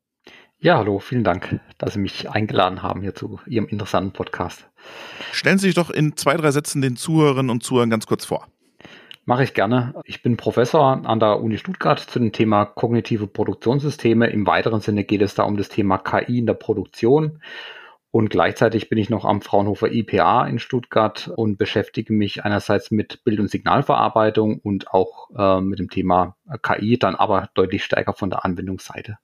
Ja, 0.59 0.77
hallo, 0.77 0.97
vielen 0.97 1.23
Dank, 1.23 1.59
dass 1.77 1.93
Sie 1.93 1.99
mich 1.99 2.31
eingeladen 2.31 2.81
haben 2.81 3.01
hier 3.01 3.13
zu 3.13 3.39
Ihrem 3.45 3.67
interessanten 3.67 4.11
Podcast. 4.11 4.67
Stellen 5.31 5.59
Sie 5.59 5.67
sich 5.67 5.75
doch 5.75 5.91
in 5.91 6.17
zwei, 6.17 6.35
drei 6.35 6.49
Sätzen 6.49 6.81
den 6.81 6.95
Zuhörerinnen 6.95 7.51
und 7.51 7.61
Zuhörern 7.61 7.91
ganz 7.91 8.07
kurz 8.07 8.25
vor. 8.25 8.47
Mache 9.29 9.43
ich 9.43 9.53
gerne. 9.53 9.93
Ich 10.05 10.23
bin 10.23 10.37
Professor 10.37 11.05
an 11.05 11.19
der 11.19 11.41
Uni 11.41 11.57
Stuttgart 11.57 11.99
zu 11.99 12.17
dem 12.17 12.31
Thema 12.31 12.63
kognitive 12.63 13.27
Produktionssysteme. 13.27 14.27
Im 14.27 14.47
weiteren 14.47 14.79
Sinne 14.79 15.03
geht 15.03 15.21
es 15.21 15.35
da 15.35 15.43
um 15.43 15.57
das 15.57 15.67
Thema 15.67 15.97
KI 15.97 16.39
in 16.39 16.45
der 16.45 16.53
Produktion. 16.53 17.41
Und 18.09 18.29
gleichzeitig 18.29 18.87
bin 18.87 18.97
ich 18.97 19.09
noch 19.09 19.25
am 19.25 19.41
Fraunhofer 19.41 19.91
IPA 19.91 20.47
in 20.47 20.59
Stuttgart 20.59 21.29
und 21.35 21.57
beschäftige 21.57 22.13
mich 22.13 22.45
einerseits 22.45 22.89
mit 22.89 23.25
Bild- 23.25 23.41
und 23.41 23.49
Signalverarbeitung 23.49 24.59
und 24.59 24.93
auch 24.93 25.29
äh, 25.37 25.59
mit 25.59 25.79
dem 25.79 25.89
Thema 25.89 26.37
KI, 26.61 26.97
dann 26.97 27.15
aber 27.15 27.49
deutlich 27.53 27.83
stärker 27.83 28.13
von 28.13 28.29
der 28.29 28.45
Anwendungsseite. 28.45 29.17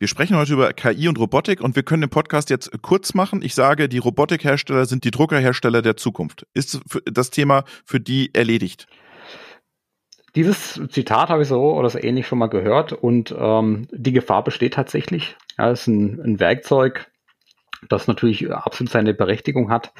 Wir 0.00 0.08
sprechen 0.08 0.34
heute 0.38 0.54
über 0.54 0.72
KI 0.72 1.08
und 1.08 1.18
Robotik 1.18 1.60
und 1.60 1.76
wir 1.76 1.82
können 1.82 2.00
den 2.00 2.08
Podcast 2.08 2.48
jetzt 2.48 2.70
kurz 2.80 3.12
machen. 3.12 3.42
Ich 3.42 3.54
sage, 3.54 3.86
die 3.86 3.98
Robotikhersteller 3.98 4.86
sind 4.86 5.04
die 5.04 5.10
Druckerhersteller 5.10 5.82
der 5.82 5.98
Zukunft. 5.98 6.46
Ist 6.54 6.80
das 7.04 7.28
Thema 7.28 7.64
für 7.84 8.00
die 8.00 8.34
erledigt? 8.34 8.86
Dieses 10.34 10.80
Zitat 10.88 11.28
habe 11.28 11.42
ich 11.42 11.48
so 11.48 11.74
oder 11.74 11.90
so 11.90 11.98
ähnlich 11.98 12.26
schon 12.26 12.38
mal 12.38 12.46
gehört 12.46 12.94
und 12.94 13.34
ähm, 13.38 13.88
die 13.92 14.12
Gefahr 14.12 14.42
besteht 14.42 14.72
tatsächlich. 14.72 15.36
Ja, 15.58 15.70
es 15.70 15.82
ist 15.82 15.88
ein, 15.88 16.18
ein 16.24 16.40
Werkzeug, 16.40 17.10
das 17.90 18.06
natürlich 18.06 18.50
absolut 18.50 18.90
seine 18.90 19.12
Berechtigung 19.12 19.70
hat. 19.70 19.92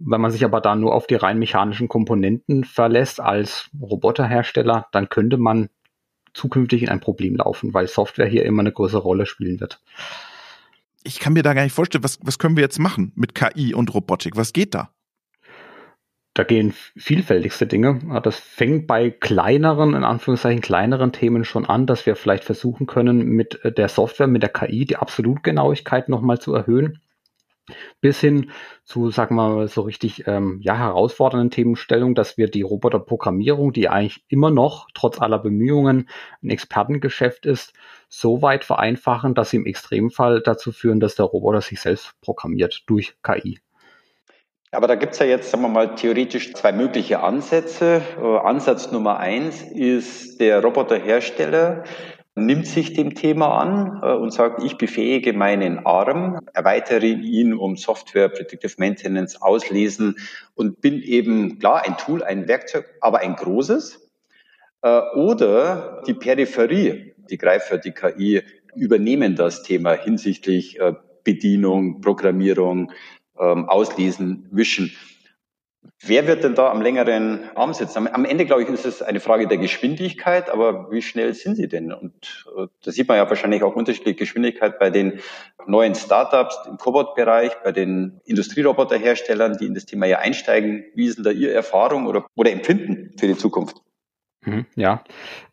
Wenn 0.00 0.20
man 0.20 0.32
sich 0.32 0.44
aber 0.44 0.60
da 0.60 0.74
nur 0.74 0.92
auf 0.92 1.06
die 1.06 1.14
rein 1.14 1.38
mechanischen 1.38 1.86
Komponenten 1.86 2.64
verlässt 2.64 3.20
als 3.20 3.70
Roboterhersteller, 3.80 4.88
dann 4.90 5.08
könnte 5.08 5.36
man 5.36 5.68
zukünftig 6.36 6.82
in 6.82 6.88
ein 6.88 7.00
Problem 7.00 7.36
laufen, 7.36 7.74
weil 7.74 7.88
Software 7.88 8.26
hier 8.26 8.44
immer 8.44 8.60
eine 8.60 8.72
größere 8.72 9.02
Rolle 9.02 9.26
spielen 9.26 9.60
wird. 9.60 9.80
Ich 11.02 11.20
kann 11.20 11.32
mir 11.32 11.42
da 11.42 11.54
gar 11.54 11.62
nicht 11.62 11.72
vorstellen, 11.72 12.04
was, 12.04 12.18
was 12.22 12.38
können 12.38 12.56
wir 12.56 12.62
jetzt 12.62 12.78
machen 12.78 13.12
mit 13.14 13.34
KI 13.34 13.74
und 13.74 13.94
Robotik? 13.94 14.36
Was 14.36 14.52
geht 14.52 14.74
da? 14.74 14.90
Da 16.34 16.44
gehen 16.44 16.74
vielfältigste 16.96 17.66
Dinge. 17.66 18.00
Das 18.22 18.38
fängt 18.38 18.86
bei 18.86 19.10
kleineren, 19.10 19.94
in 19.94 20.04
Anführungszeichen 20.04 20.60
kleineren 20.60 21.12
Themen 21.12 21.44
schon 21.44 21.64
an, 21.64 21.86
dass 21.86 22.04
wir 22.04 22.14
vielleicht 22.14 22.44
versuchen 22.44 22.86
können, 22.86 23.24
mit 23.24 23.58
der 23.64 23.88
Software, 23.88 24.26
mit 24.26 24.42
der 24.42 24.50
KI 24.50 24.84
die 24.84 24.96
Absolutgenauigkeit 24.96 26.10
nochmal 26.10 26.38
zu 26.38 26.54
erhöhen 26.54 27.00
bis 28.00 28.20
hin 28.20 28.50
zu, 28.84 29.10
sagen 29.10 29.36
wir 29.36 29.48
mal, 29.48 29.68
so 29.68 29.82
richtig 29.82 30.26
ähm, 30.26 30.60
ja, 30.62 30.76
herausfordernden 30.76 31.50
Themenstellungen, 31.50 32.14
dass 32.14 32.36
wir 32.36 32.48
die 32.48 32.62
Roboterprogrammierung, 32.62 33.72
die 33.72 33.88
eigentlich 33.88 34.24
immer 34.28 34.50
noch, 34.50 34.88
trotz 34.94 35.20
aller 35.20 35.38
Bemühungen, 35.38 36.08
ein 36.42 36.50
Expertengeschäft 36.50 37.46
ist, 37.46 37.72
so 38.08 38.42
weit 38.42 38.64
vereinfachen, 38.64 39.34
dass 39.34 39.50
sie 39.50 39.56
im 39.56 39.66
Extremfall 39.66 40.40
dazu 40.40 40.72
führen, 40.72 41.00
dass 41.00 41.16
der 41.16 41.26
Roboter 41.26 41.60
sich 41.60 41.80
selbst 41.80 42.14
programmiert 42.20 42.84
durch 42.86 43.16
KI. 43.22 43.58
Aber 44.72 44.88
da 44.88 44.94
gibt's 44.94 45.18
ja 45.20 45.26
jetzt, 45.26 45.50
sagen 45.50 45.62
wir 45.62 45.68
mal, 45.68 45.94
theoretisch 45.94 46.52
zwei 46.52 46.72
mögliche 46.72 47.20
Ansätze. 47.20 48.02
Äh, 48.20 48.38
Ansatz 48.38 48.92
Nummer 48.92 49.18
eins 49.18 49.62
ist 49.62 50.40
der 50.40 50.62
Roboterhersteller, 50.62 51.84
nimmt 52.36 52.66
sich 52.66 52.92
dem 52.92 53.14
Thema 53.14 53.58
an 53.58 54.00
äh, 54.02 54.14
und 54.14 54.32
sagt, 54.32 54.62
ich 54.62 54.76
befähige 54.76 55.32
meinen 55.32 55.84
Arm, 55.86 56.38
erweitere 56.52 57.06
ihn 57.06 57.54
um 57.54 57.76
Software, 57.76 58.28
Predictive 58.28 58.74
Maintenance, 58.76 59.40
Auslesen 59.40 60.16
und 60.54 60.80
bin 60.80 61.02
eben, 61.02 61.58
klar, 61.58 61.84
ein 61.84 61.96
Tool, 61.96 62.22
ein 62.22 62.46
Werkzeug, 62.46 62.84
aber 63.00 63.20
ein 63.20 63.36
großes. 63.36 64.10
Äh, 64.82 65.00
oder 65.14 66.02
die 66.06 66.14
Peripherie, 66.14 67.14
die 67.30 67.38
Greifer, 67.38 67.78
die 67.78 67.92
KI, 67.92 68.42
übernehmen 68.74 69.34
das 69.34 69.62
Thema 69.62 69.94
hinsichtlich 69.94 70.78
äh, 70.78 70.92
Bedienung, 71.24 72.02
Programmierung, 72.02 72.92
ähm, 73.40 73.68
Auslesen, 73.68 74.46
Wischen. 74.50 74.92
Wer 76.00 76.26
wird 76.26 76.44
denn 76.44 76.54
da 76.54 76.70
am 76.70 76.82
längeren 76.82 77.50
Arm 77.54 77.72
sitzen? 77.74 78.08
Am 78.08 78.24
Ende, 78.24 78.46
glaube 78.46 78.62
ich, 78.62 78.68
ist 78.68 78.86
es 78.86 79.02
eine 79.02 79.20
Frage 79.20 79.46
der 79.46 79.58
Geschwindigkeit, 79.58 80.50
aber 80.50 80.90
wie 80.90 81.02
schnell 81.02 81.34
sind 81.34 81.56
sie 81.56 81.68
denn? 81.68 81.92
Und 81.92 82.46
äh, 82.56 82.66
da 82.84 82.90
sieht 82.90 83.08
man 83.08 83.16
ja 83.16 83.28
wahrscheinlich 83.28 83.62
auch 83.62 83.74
unterschiedliche 83.74 84.16
Geschwindigkeit 84.16 84.78
bei 84.78 84.90
den 84.90 85.20
neuen 85.66 85.94
Startups 85.94 86.58
im 86.68 86.76
Cobot-Bereich, 86.76 87.52
bei 87.62 87.72
den 87.72 88.20
Industrieroboterherstellern, 88.24 89.56
die 89.58 89.66
in 89.66 89.74
das 89.74 89.86
Thema 89.86 90.06
ja 90.06 90.18
einsteigen. 90.18 90.84
Wie 90.94 91.06
ist 91.06 91.16
denn 91.16 91.24
da 91.24 91.30
Ihre 91.30 91.52
Erfahrung 91.52 92.06
oder, 92.06 92.26
oder 92.34 92.50
Empfinden 92.50 93.16
für 93.18 93.26
die 93.26 93.36
Zukunft? 93.36 93.82
Mhm, 94.46 94.64
ja, 94.76 95.02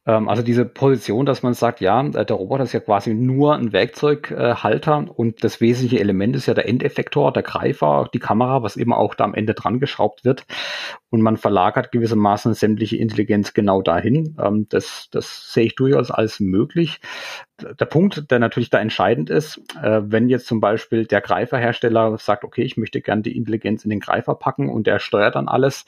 ähm, 0.05 0.29
also 0.29 0.43
diese 0.43 0.65
Position, 0.65 1.25
dass 1.25 1.41
man 1.41 1.55
sagt, 1.55 1.81
ja, 1.81 2.00
äh, 2.05 2.25
der 2.25 2.35
Roboter 2.35 2.63
ist 2.63 2.73
ja 2.73 2.79
quasi 2.79 3.13
nur 3.15 3.55
ein 3.55 3.73
Werkzeughalter 3.73 5.07
und 5.17 5.43
das 5.43 5.62
wesentliche 5.62 6.00
Element 6.00 6.35
ist 6.35 6.45
ja 6.45 6.53
der 6.53 6.67
Endeffektor, 6.69 7.33
der 7.33 7.41
Greifer, 7.41 8.07
die 8.13 8.19
Kamera, 8.19 8.62
was 8.62 8.75
immer 8.75 8.97
auch 8.97 9.15
da 9.15 9.23
am 9.23 9.33
Ende 9.33 9.55
dran 9.55 9.79
geschraubt 9.79 10.25
wird. 10.25 10.45
Und 11.13 11.22
man 11.22 11.38
verlagert 11.38 11.91
gewissermaßen 11.91 12.55
sämtliche 12.55 12.98
Intelligenz 12.98 13.53
genau 13.53 13.84
dahin. 13.84 14.36
Ähm, 14.43 14.65
das, 14.70 15.10
das 15.12 15.53
sehe 15.53 15.65
ich 15.65 15.75
durchaus 15.75 16.10
als 16.10 16.39
möglich. 16.39 17.01
Der 17.62 17.86
Punkt, 17.86 18.32
der 18.32 18.39
natürlich 18.39 18.72
da 18.72 18.79
entscheidend 18.79 19.29
ist, 19.29 19.62
äh, 19.79 20.01
wenn 20.05 20.27
jetzt 20.27 20.48
zum 20.48 20.60
Beispiel 20.60 21.05
der 21.05 21.22
Greiferhersteller 21.22 22.17
sagt, 22.17 22.43
okay, 22.43 22.63
ich 22.63 22.77
möchte 22.77 23.00
gerne 23.00 23.22
die 23.22 23.38
Intelligenz 23.38 23.84
in 23.84 23.91
den 23.91 24.00
Greifer 24.00 24.34
packen 24.34 24.70
und 24.70 24.88
der 24.88 24.98
steuert 24.98 25.36
dann 25.36 25.48
alles, 25.48 25.86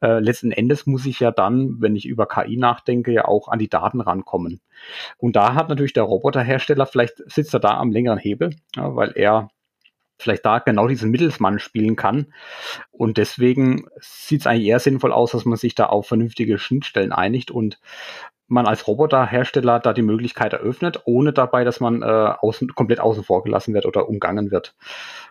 äh, 0.00 0.20
letzten 0.20 0.52
Endes 0.52 0.86
muss 0.86 1.06
ich 1.06 1.18
ja 1.18 1.32
dann, 1.32 1.80
wenn 1.80 1.96
ich 1.96 2.06
über 2.06 2.28
KI 2.28 2.56
nachdenke, 2.56 3.10
ja 3.10 3.24
auch 3.24 3.48
an 3.48 3.58
die 3.58 3.68
Daten 3.68 4.00
rankommen. 4.00 4.60
Und 5.16 5.34
da 5.34 5.56
hat 5.56 5.70
natürlich 5.70 5.92
der 5.92 6.04
Roboterhersteller, 6.04 6.86
vielleicht 6.86 7.16
sitzt 7.28 7.52
er 7.52 7.58
da 7.58 7.78
am 7.78 7.90
längeren 7.90 8.18
Hebel, 8.18 8.50
ja, 8.76 8.94
weil 8.94 9.10
er 9.16 9.48
vielleicht 10.18 10.44
da 10.44 10.58
genau 10.58 10.88
diesen 10.88 11.10
Mittelsmann 11.10 11.58
spielen 11.58 11.96
kann. 11.96 12.32
Und 12.90 13.16
deswegen 13.16 13.86
sieht 14.00 14.40
es 14.40 14.46
eigentlich 14.46 14.66
eher 14.66 14.80
sinnvoll 14.80 15.12
aus, 15.12 15.32
dass 15.32 15.44
man 15.44 15.56
sich 15.56 15.74
da 15.74 15.86
auf 15.86 16.08
vernünftige 16.08 16.58
Schnittstellen 16.58 17.12
einigt 17.12 17.50
und 17.50 17.80
man 18.48 18.66
als 18.66 18.86
Roboterhersteller 18.88 19.78
da 19.78 19.92
die 19.92 20.02
Möglichkeit 20.02 20.54
eröffnet, 20.54 21.02
ohne 21.04 21.32
dabei, 21.32 21.64
dass 21.64 21.80
man 21.80 22.02
äh, 22.02 22.06
außen, 22.06 22.74
komplett 22.74 22.98
außen 22.98 23.22
vor 23.22 23.44
gelassen 23.44 23.74
wird 23.74 23.86
oder 23.86 24.08
umgangen 24.08 24.50
wird, 24.50 24.74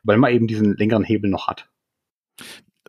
weil 0.03 0.17
man 0.17 0.31
eben 0.31 0.47
diesen 0.47 0.77
längeren 0.77 1.03
Hebel 1.03 1.29
noch 1.29 1.47
hat. 1.47 1.67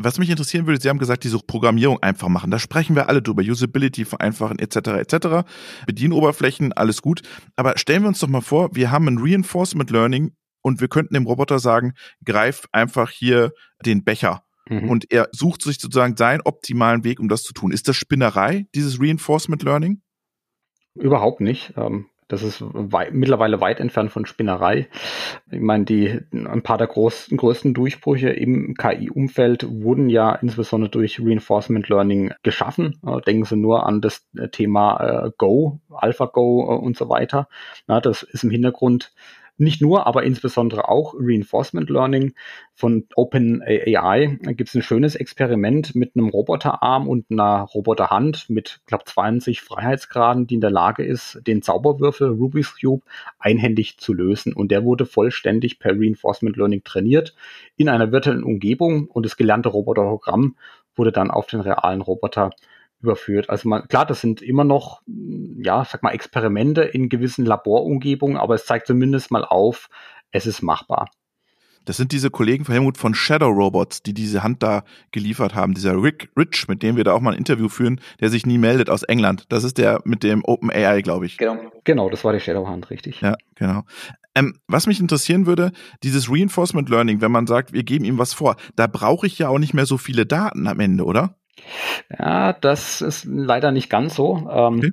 Was 0.01 0.19
mich 0.19 0.31
interessieren 0.31 0.67
würde, 0.67 0.81
Sie 0.81 0.89
haben 0.89 1.01
gesagt, 1.01 1.25
diese 1.25 1.39
Programmierung 1.41 2.01
einfach 2.03 2.29
machen. 2.29 2.53
Da 2.53 2.61
sprechen 2.61 2.95
wir 2.95 3.09
alle 3.09 3.21
drüber. 3.21 3.43
Usability 3.43 4.05
vereinfachen 4.05 4.61
etc. 4.61 4.77
etc. 4.77 5.49
Bedienoberflächen, 5.87 6.73
alles 6.73 7.03
gut. 7.03 7.23
Aber 7.57 7.77
stellen 7.79 8.03
wir 8.03 8.09
uns 8.09 8.21
doch 8.21 8.29
mal 8.29 8.41
vor, 8.41 8.77
wir 8.77 8.93
haben 8.93 9.09
ein 9.09 9.19
Reinforcement 9.19 9.91
Learning 9.91 10.33
und 10.69 10.81
wir 10.81 10.89
könnten 10.89 11.15
dem 11.15 11.27
Roboter 11.27 11.59
sagen, 11.59 11.95
greif 12.25 12.69
einfach 12.73 13.11
hier 13.11 13.53
den 13.85 14.05
Becher. 14.05 14.45
Mhm. 14.69 14.91
Und 14.91 15.11
er 15.11 15.29
sucht 15.33 15.63
sich 15.63 15.79
sozusagen 15.79 16.17
seinen 16.17 16.43
optimalen 16.43 17.05
Weg, 17.05 17.21
um 17.21 17.29
das 17.29 17.43
zu 17.43 17.53
tun. 17.53 17.73
Ist 17.73 17.89
das 17.89 17.97
Spinnerei, 17.97 18.67
dieses 18.75 19.01
Reinforcement 19.01 19.63
Learning? 19.63 20.03
Überhaupt 20.95 21.41
nicht. 21.41 21.73
Ähm, 21.77 22.07
das 22.29 22.43
ist 22.43 22.63
weit, 22.63 23.15
mittlerweile 23.15 23.63
weit 23.63 23.81
entfernt 23.81 24.13
von 24.13 24.27
Spinnerei. 24.27 24.89
Ich 25.51 25.61
meine, 25.61 25.87
die, 25.87 26.21
ein 26.31 26.63
paar 26.63 26.77
der 26.77 26.87
großen, 26.87 27.35
größten 27.37 27.73
Durchbrüche 27.73 28.29
im 28.29 28.75
KI-Umfeld 28.75 29.67
wurden 29.67 30.11
ja 30.11 30.35
insbesondere 30.35 30.91
durch 30.91 31.21
Reinforcement 31.21 31.89
Learning 31.89 32.35
geschaffen. 32.43 33.01
Äh, 33.07 33.23
denken 33.23 33.45
Sie 33.45 33.57
nur 33.57 33.87
an 33.87 34.03
das 34.03 34.29
Thema 34.53 35.27
äh, 35.27 35.31
Go, 35.39 35.81
AlphaGo 35.91 36.75
äh, 36.75 36.79
und 36.79 36.99
so 36.99 37.09
weiter. 37.09 37.49
Na, 37.87 38.01
das 38.01 38.23
ist 38.23 38.45
im 38.45 38.51
Hintergrund 38.51 39.13
nicht 39.59 39.83
nur, 39.83 40.07
aber 40.07 40.23
insbesondere 40.23 40.89
auch 40.89 41.15
Reinforcement 41.19 41.91
Learning 41.91 42.35
von 42.75 43.07
OpenAI. 43.15 44.39
Da 44.43 44.53
gibt 44.53 44.69
es 44.69 44.75
ein 44.75 44.83
schönes 44.83 45.17
Experiment 45.17 45.95
mit 45.95 46.17
einem 46.17 46.29
Roboterarm 46.29 47.09
und 47.09 47.27
einer 47.31 47.63
Roboterhand 47.63 48.49
mit, 48.49 48.81
glaube 48.87 49.05
20 49.05 49.61
Freiheitsgraden, 49.61 50.47
die 50.47 50.55
in 50.55 50.61
der 50.61 50.71
Lage 50.71 51.05
ist, 51.05 51.41
den 51.47 51.63
Zauberwürfel 51.63 52.29
Rubik's 52.29 52.81
Cube 52.81 53.05
einhändig 53.39 53.99
zu 53.99 54.13
lösen. 54.13 54.53
Und 54.53 54.71
der 54.71 54.85
wurde 54.85 55.07
vollständig 55.07 55.79
per 55.79 55.93
Reinforcement 55.93 56.57
Learning 56.57 56.85
trainiert 56.85 57.35
in 57.77 57.89
einer 57.89 58.13
virtuellen 58.13 58.45
Umgebung 58.45 59.07
und 59.07 59.27
das 59.27 59.37
gelernte 59.37 59.69
Roboterprogramm 59.69 60.57
wurde 60.95 61.13
dann 61.13 61.31
auf 61.31 61.47
den 61.47 61.61
realen 61.61 62.01
Roboter 62.01 62.51
überführt. 63.01 63.51
Also 63.51 63.69
man, 63.69 63.87
klar, 63.89 64.07
das 64.07 64.21
sind 64.21 64.43
immer 64.43 64.65
noch, 64.65 65.03
ja, 65.07 65.85
sag 65.85 66.03
mal, 66.03 66.11
Experimente 66.11 66.83
in 66.83 67.09
gewissen 67.09 67.45
Laborumgebungen, 67.45 68.37
aber 68.37 68.55
es 68.55 68.67
zeigt 68.67 68.87
zumindest 68.87 69.31
mal 69.31 69.45
auf, 69.45 69.89
es 70.31 70.47
ist 70.47 70.63
machbar. 70.63 71.09
Das 71.85 71.97
sind 71.97 72.13
diese 72.13 72.29
Kollegen 72.29 72.67
von 72.67 72.75
Helmut 72.75 72.99
von 72.99 73.15
Shadow 73.15 73.49
Robots, 73.49 74.03
die 74.03 74.13
diese 74.13 74.43
Hand 74.43 74.63
da 74.63 74.85
geliefert 75.11 75.55
haben. 75.55 75.73
Dieser 75.73 75.95
Rick 76.03 76.29
Rich, 76.37 76.69
mit 76.69 76.83
dem 76.83 76.97
wir 76.97 77.05
da 77.05 77.15
auch 77.15 77.21
mal 77.23 77.33
ein 77.33 77.39
Interview 77.39 77.71
führen, 77.71 77.99
der 78.21 78.29
sich 78.29 78.45
nie 78.45 78.59
meldet 78.59 78.91
aus 78.91 79.05
England. 79.05 79.47
Das 79.49 79.65
ist 79.65 79.79
der 79.79 80.03
mit 80.05 80.23
dem 80.23 80.45
Open 80.45 80.71
AI, 80.71 81.01
glaube 81.01 81.25
ich. 81.25 81.39
Genau. 81.39 81.57
Genau, 81.85 82.11
das 82.11 82.25
war 82.25 82.35
die 82.35 82.41
Shadow 82.41 82.67
Hand, 82.67 82.91
richtig. 82.91 83.23
Ja, 83.23 83.37
genau. 83.55 83.85
Ähm, 84.35 84.59
was 84.67 84.87
mich 84.87 85.01
interessieren 85.01 85.47
würde, 85.47 85.73
dieses 86.03 86.31
Reinforcement 86.31 86.91
Learning, 86.91 87.23
wenn 87.23 87.33
man 87.33 87.47
sagt, 87.47 87.73
wir 87.73 87.85
geben 87.85 88.05
ihm 88.05 88.19
was 88.19 88.35
vor, 88.35 88.57
da 88.77 88.87
brauche 88.87 89.27
ich 89.27 89.39
ja 89.39 89.49
auch 89.49 89.59
nicht 89.59 89.73
mehr 89.73 89.87
so 89.87 89.97
viele 89.97 90.27
Daten 90.27 90.67
am 90.67 90.81
Ende, 90.81 91.05
oder? 91.05 91.39
Ja, 92.19 92.53
das 92.53 93.01
ist 93.01 93.25
leider 93.25 93.71
nicht 93.71 93.91
ganz 93.91 94.15
so. 94.15 94.49
Ähm, 94.51 94.79
okay. 94.79 94.93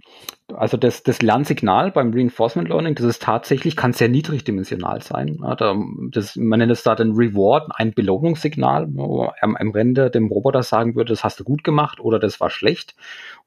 Also 0.53 0.77
das, 0.77 1.01
das 1.01 1.23
Lernsignal 1.23 1.91
beim 1.91 2.13
Reinforcement 2.13 2.69
Learning, 2.69 2.93
das 2.93 3.05
ist 3.05 3.23
tatsächlich, 3.23 3.75
kann 3.75 3.93
sehr 3.93 4.09
niedrigdimensional 4.09 5.01
sein. 5.01 5.39
Da, 5.57 5.75
das, 6.11 6.35
man 6.35 6.59
nennt 6.59 6.71
es 6.71 6.83
da 6.83 6.93
den 6.93 7.13
Reward, 7.13 7.71
ein 7.73 7.93
Belohnungssignal, 7.93 8.87
wo 8.91 9.31
am, 9.41 9.55
am 9.55 9.75
Ende 9.75 10.11
dem 10.11 10.27
Roboter 10.27 10.61
sagen 10.61 10.95
würde, 10.95 11.09
das 11.09 11.23
hast 11.23 11.39
du 11.39 11.43
gut 11.43 11.63
gemacht 11.63 11.99
oder 11.99 12.19
das 12.19 12.39
war 12.39 12.51
schlecht. 12.51 12.95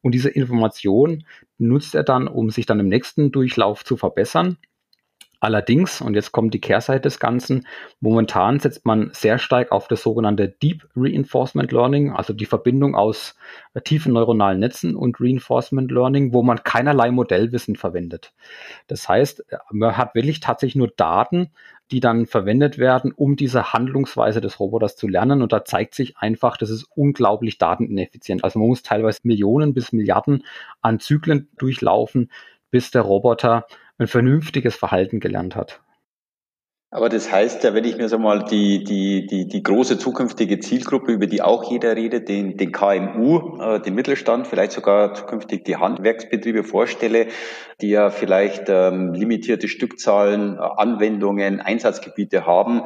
Und 0.02 0.12
diese 0.12 0.28
Information 0.28 1.24
nutzt 1.56 1.94
er 1.94 2.02
dann, 2.02 2.26
um 2.26 2.50
sich 2.50 2.66
dann 2.66 2.80
im 2.80 2.88
nächsten 2.88 3.30
Durchlauf 3.30 3.84
zu 3.84 3.96
verbessern. 3.96 4.56
Allerdings, 5.40 6.00
und 6.00 6.14
jetzt 6.14 6.32
kommt 6.32 6.52
die 6.52 6.60
Kehrseite 6.60 7.02
des 7.02 7.20
Ganzen, 7.20 7.66
momentan 8.00 8.58
setzt 8.58 8.84
man 8.84 9.10
sehr 9.12 9.38
stark 9.38 9.70
auf 9.70 9.86
das 9.86 10.02
sogenannte 10.02 10.48
Deep 10.48 10.88
Reinforcement 10.96 11.70
Learning, 11.70 12.12
also 12.12 12.32
die 12.32 12.46
Verbindung 12.46 12.96
aus 12.96 13.36
äh, 13.74 13.80
tiefen 13.80 14.14
neuronalen 14.14 14.58
Netzen 14.58 14.96
und 14.96 15.20
Reinforcement 15.20 15.92
Learning, 15.92 16.32
wo 16.32 16.42
man 16.42 16.64
keinerlei 16.64 17.12
Modellwissen 17.12 17.76
verwendet. 17.76 18.32
Das 18.88 19.08
heißt, 19.08 19.44
man 19.70 19.96
hat 19.96 20.16
wirklich 20.16 20.40
tatsächlich 20.40 20.76
nur 20.76 20.88
Daten, 20.88 21.50
die 21.90 22.00
dann 22.00 22.26
verwendet 22.26 22.78
werden, 22.78 23.12
um 23.12 23.36
diese 23.36 23.72
Handlungsweise 23.72 24.40
des 24.40 24.60
Roboters 24.60 24.96
zu 24.96 25.08
lernen. 25.08 25.40
Und 25.40 25.52
da 25.52 25.64
zeigt 25.64 25.94
sich 25.94 26.18
einfach, 26.18 26.56
das 26.56 26.70
ist 26.70 26.86
unglaublich 26.94 27.58
datenineffizient. 27.58 28.44
Also 28.44 28.58
man 28.58 28.68
muss 28.68 28.82
teilweise 28.82 29.20
Millionen 29.22 29.72
bis 29.72 29.92
Milliarden 29.92 30.44
an 30.82 31.00
Zyklen 31.00 31.48
durchlaufen, 31.56 32.30
bis 32.70 32.90
der 32.90 33.02
Roboter 33.02 33.66
ein 33.98 34.06
vernünftiges 34.06 34.76
Verhalten 34.76 35.20
gelernt 35.20 35.56
hat. 35.56 35.82
Aber 36.90 37.10
das 37.10 37.30
heißt 37.30 37.64
ja, 37.64 37.74
wenn 37.74 37.84
ich 37.84 37.98
mir 37.98 38.08
so 38.08 38.18
mal 38.18 38.44
die, 38.44 38.82
die, 38.82 39.26
die, 39.26 39.46
die 39.46 39.62
große 39.62 39.98
zukünftige 39.98 40.58
Zielgruppe, 40.58 41.12
über 41.12 41.26
die 41.26 41.42
auch 41.42 41.70
jeder 41.70 41.94
redet, 41.94 42.30
den, 42.30 42.56
den 42.56 42.72
KMU, 42.72 43.60
äh, 43.60 43.80
den 43.82 43.94
Mittelstand, 43.94 44.46
vielleicht 44.46 44.72
sogar 44.72 45.12
zukünftig 45.12 45.64
die 45.64 45.76
Handwerksbetriebe 45.76 46.64
vorstelle, 46.64 47.26
die 47.82 47.90
ja 47.90 48.08
vielleicht 48.08 48.70
ähm, 48.70 49.12
limitierte 49.12 49.68
Stückzahlen, 49.68 50.56
äh, 50.56 50.60
Anwendungen, 50.60 51.60
Einsatzgebiete 51.60 52.46
haben, 52.46 52.84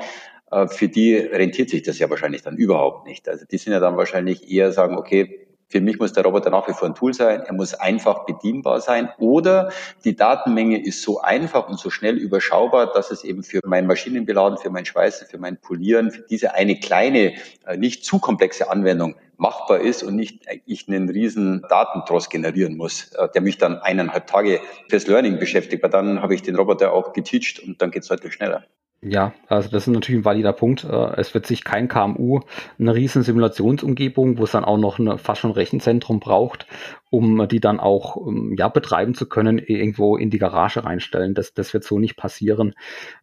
äh, 0.50 0.66
für 0.66 0.88
die 0.88 1.14
rentiert 1.14 1.70
sich 1.70 1.82
das 1.82 2.00
ja 2.00 2.10
wahrscheinlich 2.10 2.42
dann 2.42 2.56
überhaupt 2.56 3.06
nicht. 3.06 3.28
Also 3.28 3.44
die 3.48 3.56
sind 3.56 3.72
ja 3.72 3.78
dann 3.78 3.96
wahrscheinlich 3.96 4.50
eher 4.50 4.72
sagen, 4.72 4.96
okay, 4.98 5.46
für 5.72 5.80
mich 5.80 5.98
muss 5.98 6.12
der 6.12 6.24
Roboter 6.24 6.50
nach 6.50 6.68
wie 6.68 6.74
vor 6.74 6.86
ein 6.86 6.94
Tool 6.94 7.14
sein. 7.14 7.40
Er 7.46 7.54
muss 7.54 7.72
einfach 7.72 8.26
bedienbar 8.26 8.82
sein. 8.82 9.08
Oder 9.16 9.72
die 10.04 10.14
Datenmenge 10.14 10.84
ist 10.84 11.00
so 11.00 11.22
einfach 11.22 11.66
und 11.66 11.80
so 11.80 11.88
schnell 11.88 12.18
überschaubar, 12.18 12.92
dass 12.92 13.10
es 13.10 13.24
eben 13.24 13.42
für 13.42 13.60
mein 13.64 13.86
Maschinenbeladen, 13.86 14.58
für 14.58 14.68
mein 14.68 14.84
Schweißen, 14.84 15.26
für 15.28 15.38
mein 15.38 15.56
Polieren, 15.56 16.10
für 16.10 16.20
diese 16.20 16.54
eine 16.54 16.78
kleine, 16.78 17.32
äh, 17.66 17.78
nicht 17.78 18.04
zu 18.04 18.18
komplexe 18.18 18.70
Anwendung 18.70 19.16
machbar 19.38 19.80
ist 19.80 20.02
und 20.02 20.14
nicht 20.14 20.44
ich 20.66 20.88
einen 20.88 21.08
riesen 21.08 21.64
Datentross 21.70 22.28
generieren 22.28 22.76
muss, 22.76 23.10
äh, 23.14 23.28
der 23.30 23.40
mich 23.40 23.56
dann 23.56 23.78
eineinhalb 23.78 24.26
Tage 24.26 24.60
fürs 24.90 25.06
Learning 25.06 25.38
beschäftigt. 25.38 25.82
Weil 25.82 25.90
dann 25.90 26.20
habe 26.20 26.34
ich 26.34 26.42
den 26.42 26.54
Roboter 26.54 26.92
auch 26.92 27.14
geteacht 27.14 27.60
und 27.66 27.80
dann 27.80 27.90
geht 27.90 28.02
es 28.02 28.08
deutlich 28.08 28.34
schneller. 28.34 28.64
Ja, 29.04 29.34
also 29.48 29.68
das 29.68 29.88
ist 29.88 29.92
natürlich 29.92 30.20
ein 30.20 30.24
valider 30.24 30.52
Punkt. 30.52 30.84
Äh, 30.84 31.16
es 31.16 31.34
wird 31.34 31.44
sich 31.44 31.64
kein 31.64 31.88
KMU 31.88 32.40
eine 32.78 32.94
riesen 32.94 33.24
Simulationsumgebung, 33.24 34.38
wo 34.38 34.44
es 34.44 34.52
dann 34.52 34.64
auch 34.64 34.78
noch 34.78 35.00
eine, 35.00 35.18
fast 35.18 35.40
schon 35.40 35.50
Rechenzentrum 35.50 36.20
braucht, 36.20 36.68
um 37.10 37.48
die 37.48 37.58
dann 37.58 37.80
auch 37.80 38.16
ähm, 38.28 38.54
ja, 38.56 38.68
betreiben 38.68 39.16
zu 39.16 39.28
können, 39.28 39.58
irgendwo 39.58 40.16
in 40.16 40.30
die 40.30 40.38
Garage 40.38 40.84
reinstellen. 40.84 41.34
Das, 41.34 41.52
das 41.52 41.74
wird 41.74 41.82
so 41.82 41.98
nicht 41.98 42.16
passieren. 42.16 42.74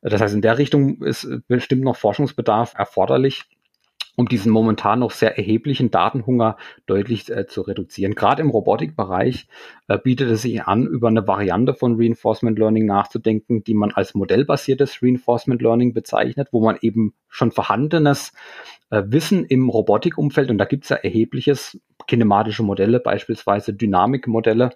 Das 0.02 0.20
heißt, 0.20 0.36
in 0.36 0.42
der 0.42 0.58
Richtung 0.58 1.02
ist 1.02 1.26
bestimmt 1.48 1.84
noch 1.84 1.96
Forschungsbedarf 1.96 2.74
erforderlich. 2.76 3.46
Um 4.20 4.28
diesen 4.28 4.52
momentan 4.52 5.00
noch 5.00 5.12
sehr 5.12 5.38
erheblichen 5.38 5.92
Datenhunger 5.92 6.58
deutlich 6.86 7.30
äh, 7.30 7.48
zu 7.48 7.62
reduzieren. 7.62 8.16
Gerade 8.16 8.42
im 8.42 8.50
Robotikbereich 8.50 9.48
äh, 9.88 9.98
bietet 9.98 10.30
es 10.30 10.42
sich 10.42 10.62
an, 10.62 10.86
über 10.86 11.08
eine 11.08 11.26
Variante 11.26 11.74
von 11.74 11.96
Reinforcement 11.96 12.60
Learning 12.60 12.86
nachzudenken, 12.86 13.64
die 13.64 13.74
man 13.74 13.92
als 13.92 14.16
modellbasiertes 14.16 15.02
Reinforcement 15.02 15.62
Learning 15.62 15.94
bezeichnet, 15.94 16.50
wo 16.52 16.60
man 16.60 16.78
eben 16.82 17.14
schon 17.30 17.54
vorhandenes 17.54 18.34
äh, 18.90 19.04
Wissen 19.06 19.46
im 19.46 19.70
Robotikumfeld, 19.70 20.52
und 20.52 20.58
da 20.58 20.66
gibt 20.66 20.84
es 20.84 20.90
ja 20.90 20.98
erhebliches 20.98 21.80
kinematische 22.06 22.64
Modelle, 22.64 23.00
beispielsweise 23.00 23.74
Dynamikmodelle, 23.74 24.72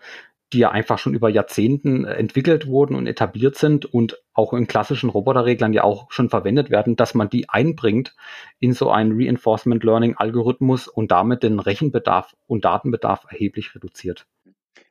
die 0.53 0.59
ja 0.59 0.71
einfach 0.71 0.99
schon 0.99 1.13
über 1.13 1.29
Jahrzehnten 1.29 2.05
äh, 2.05 2.13
entwickelt 2.13 2.67
wurden 2.67 2.95
und 2.95 3.07
etabliert 3.07 3.57
sind 3.57 3.85
und 3.85 4.21
auch 4.33 4.53
in 4.53 4.67
klassischen 4.67 5.09
Roboterreglern 5.09 5.73
ja 5.73 5.83
auch 5.83 6.11
schon 6.11 6.29
verwendet 6.29 6.69
werden, 6.69 6.95
dass 6.95 7.13
man 7.13 7.29
die 7.29 7.49
einbringt 7.49 8.15
in 8.59 8.73
so 8.73 8.89
einen 8.91 9.19
Reinforcement 9.19 9.83
Learning 9.83 10.15
Algorithmus 10.15 10.87
und 10.87 11.11
damit 11.11 11.43
den 11.43 11.59
Rechenbedarf 11.59 12.35
und 12.47 12.65
Datenbedarf 12.65 13.25
erheblich 13.29 13.75
reduziert. 13.75 14.25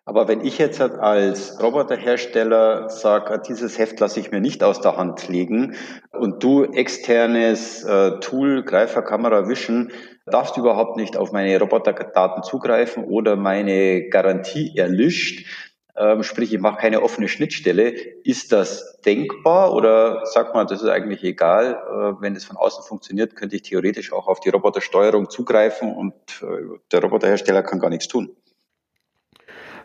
Aber 0.05 0.27
wenn 0.27 0.41
ich 0.41 0.59
jetzt 0.59 0.81
als 0.81 1.63
Roboterhersteller 1.63 2.89
sage, 2.89 3.41
dieses 3.47 3.79
Heft 3.79 4.01
lasse 4.01 4.19
ich 4.19 4.33
mir 4.33 4.41
nicht 4.41 4.65
aus 4.65 4.81
der 4.81 4.97
Hand 4.97 5.29
legen 5.29 5.77
und 6.11 6.43
du 6.43 6.65
externes 6.65 7.85
äh, 7.85 8.19
Tool, 8.19 8.65
Greifer, 8.65 9.03
Kamera, 9.03 9.49
Vision, 9.49 9.93
darfst 10.27 10.57
überhaupt 10.57 10.97
nicht 10.97 11.17
auf 11.17 11.33
meine 11.33 11.59
Roboterdaten 11.59 12.43
zugreifen 12.43 13.05
oder 13.05 13.37
meine 13.37 14.09
Garantie 14.09 14.77
erlischt, 14.77 15.47
ähm, 15.97 16.23
sprich 16.23 16.55
ich 16.55 16.61
mache 16.61 16.81
keine 16.81 17.03
offene 17.03 17.29
Schnittstelle, 17.29 17.91
ist 18.25 18.53
das 18.53 19.01
denkbar 19.05 19.75
oder 19.75 20.25
sagt 20.25 20.55
man, 20.55 20.67
das 20.67 20.83
ist 20.83 20.89
eigentlich 20.89 21.23
egal, 21.23 21.75
äh, 21.75 22.23
wenn 22.23 22.35
es 22.35 22.45
von 22.45 22.57
außen 22.57 22.85
funktioniert, 22.85 23.37
könnte 23.37 23.57
ich 23.57 23.63
theoretisch 23.63 24.13
auch 24.13 24.27
auf 24.27 24.41
die 24.41 24.49
Robotersteuerung 24.49 25.29
zugreifen 25.29 25.95
und 25.95 26.15
äh, 26.43 26.79
der 26.91 27.03
Roboterhersteller 27.03 27.63
kann 27.63 27.79
gar 27.79 27.91
nichts 27.91 28.09
tun? 28.09 28.35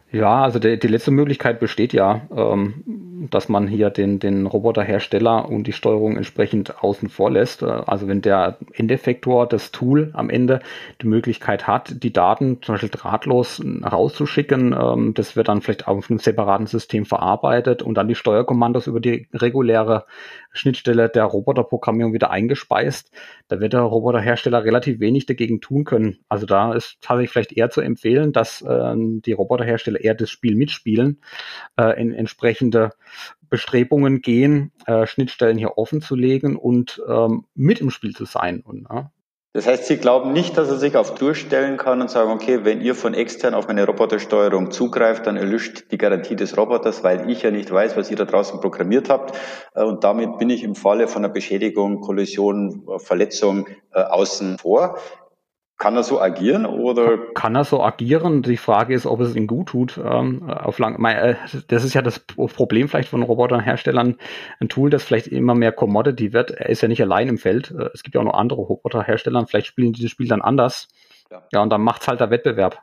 Ja, 0.10 0.44
also 0.44 0.58
die, 0.58 0.80
die 0.80 0.88
letzte 0.88 1.12
Möglichkeit 1.12 1.60
besteht 1.60 1.92
ja, 1.92 2.22
ähm, 2.34 3.28
dass 3.30 3.50
man 3.50 3.68
hier 3.68 3.90
den, 3.90 4.20
den 4.20 4.46
Roboterhersteller 4.46 5.50
und 5.50 5.68
die 5.68 5.74
Steuerung 5.74 6.16
entsprechend 6.16 6.82
außen 6.82 7.10
vor 7.10 7.30
lässt. 7.30 7.62
Äh, 7.62 7.66
also 7.66 8.08
wenn 8.08 8.22
der 8.22 8.58
Endeffektor, 8.74 9.48
das 9.48 9.72
Tool 9.72 10.12
am 10.14 10.30
Ende 10.30 10.62
die 11.02 11.08
Möglichkeit 11.08 11.68
hat, 11.68 12.04
die 12.04 12.14
Daten 12.14 12.62
zum 12.62 12.76
Beispiel 12.76 12.90
drahtlos 12.90 13.62
rauszuschicken, 13.84 14.74
ähm, 14.74 15.14
das 15.14 15.36
wird 15.36 15.50
dann 15.50 15.62
vielleicht 15.62 15.90
auf 15.90 16.10
einem 16.10 16.20
separaten 16.20 16.68
System 16.68 17.06
verarbeitet 17.06 17.82
und 17.82 17.96
dann 17.96 18.08
die 18.08 18.16
Steuerkommandos 18.16 18.88
über 18.88 19.02
die 19.02 19.28
reguläre 19.34 20.06
Schnittstelle 20.58 21.10
der 21.10 21.26
Roboterprogrammierung 21.26 22.14
wieder 22.14 22.32
eingespeist. 22.32 23.12
Da 23.48 23.60
wird 23.60 23.74
der 23.74 23.82
Roboterhersteller 23.82 24.64
relativ 24.64 25.00
wenig 25.00 25.26
dagegen 25.26 25.62
tun 25.62 25.84
können. 25.84 26.20
Also 26.30 26.46
da 26.46 26.74
ist 26.74 26.98
tatsächlich 27.02 27.32
vielleicht 27.32 27.54
eher 27.54 27.70
zu 27.70 27.82
empfehlen, 27.82 28.34
dass 28.34 28.62
äh, 28.62 28.96
die 28.98 29.34
Roboterhersteller 29.34 30.02
eher 30.02 30.16
das 30.16 30.30
Spiel 30.30 30.56
mitspielen, 30.56 31.22
äh, 31.78 32.00
in 32.00 32.14
entsprechende 32.14 32.92
Bestrebungen 33.50 34.22
gehen, 34.22 34.72
äh, 34.86 35.08
Schnittstellen 35.08 35.58
hier 35.58 35.78
offen 35.78 36.02
zu 36.02 36.16
legen 36.16 36.58
und 36.58 37.02
ähm, 37.08 37.46
mit 37.56 37.80
im 37.80 37.90
Spiel 37.90 38.14
zu 38.16 38.26
sein. 38.26 38.62
Und, 38.62 38.88
ja, 38.90 39.12
das 39.58 39.66
heißt, 39.66 39.86
Sie 39.86 39.98
glauben 39.98 40.34
nicht, 40.34 40.56
dass 40.56 40.70
er 40.70 40.76
sich 40.76 40.96
auf 40.96 41.16
durchstellen 41.16 41.78
kann 41.78 42.00
und 42.00 42.12
sagen, 42.12 42.30
okay, 42.30 42.60
wenn 42.64 42.80
ihr 42.80 42.94
von 42.94 43.16
extern 43.16 43.56
auf 43.56 43.68
meine 43.68 43.88
Robotersteuerung 43.88 44.70
zugreift, 44.70 45.26
dann 45.26 45.36
erlischt 45.36 45.86
die 45.90 45.98
Garantie 45.98 46.36
des 46.36 46.56
Roboters, 46.56 47.04
weil 47.04 47.28
ich 47.28 47.42
ja 47.42 47.50
nicht 47.50 47.72
weiß, 47.72 47.98
was 47.98 48.12
ihr 48.12 48.18
da 48.18 48.26
draußen 48.26 48.62
programmiert 48.62 49.10
habt. 49.10 49.36
Äh, 49.74 49.84
und 49.84 50.04
damit 50.04 50.38
bin 50.38 50.52
ich 50.52 50.64
im 50.64 50.76
Falle 50.76 51.08
von 51.08 51.26
einer 51.26 51.34
Beschädigung, 51.34 52.02
Kollision, 52.02 52.88
Verletzung 53.00 53.66
äh, 53.96 54.02
außen 54.02 54.60
vor. 54.60 55.00
Kann 55.78 55.96
er 55.96 56.02
so 56.02 56.20
agieren 56.20 56.66
oder? 56.66 57.20
Kann 57.36 57.56
er 57.56 57.64
so 57.64 57.84
agieren? 57.84 58.42
Die 58.42 58.58
Frage 58.58 58.96
ist, 58.96 59.06
ob 59.06 59.20
es 59.20 59.36
ihm 59.36 59.46
gut 59.46 59.70
tut. 59.70 60.00
Ähm, 60.04 60.50
auf 60.50 60.80
lang, 60.80 61.04
äh, 61.06 61.36
das 61.68 61.84
ist 61.84 61.94
ja 61.94 62.02
das 62.02 62.20
Problem 62.20 62.90
vielleicht 62.90 63.10
von 63.10 63.22
Roboterherstellern. 63.22 64.18
Ein 64.60 64.70
Tool, 64.70 64.90
das 64.90 65.04
vielleicht 65.04 65.28
immer 65.28 65.54
mehr 65.54 65.72
Commodity 65.72 66.34
wird. 66.34 66.50
Er 66.50 66.70
ist 66.70 66.82
ja 66.82 66.88
nicht 66.88 67.02
allein 67.02 67.28
im 67.28 67.38
Feld. 67.38 67.72
Äh, 67.72 67.90
es 67.94 68.02
gibt 68.02 68.16
ja 68.16 68.22
auch 68.22 68.26
noch 68.26 68.34
andere 68.34 68.62
Roboterhersteller. 68.62 69.46
Vielleicht 69.46 69.68
spielen 69.68 69.94
dieses 69.94 70.10
Spiel 70.10 70.28
dann 70.28 70.42
anders. 70.42 70.88
Ja, 71.30 71.44
ja 71.54 71.62
und 71.62 71.70
dann 71.70 71.82
macht's 71.82 72.08
halt 72.08 72.22
der 72.22 72.32
Wettbewerb. 72.32 72.82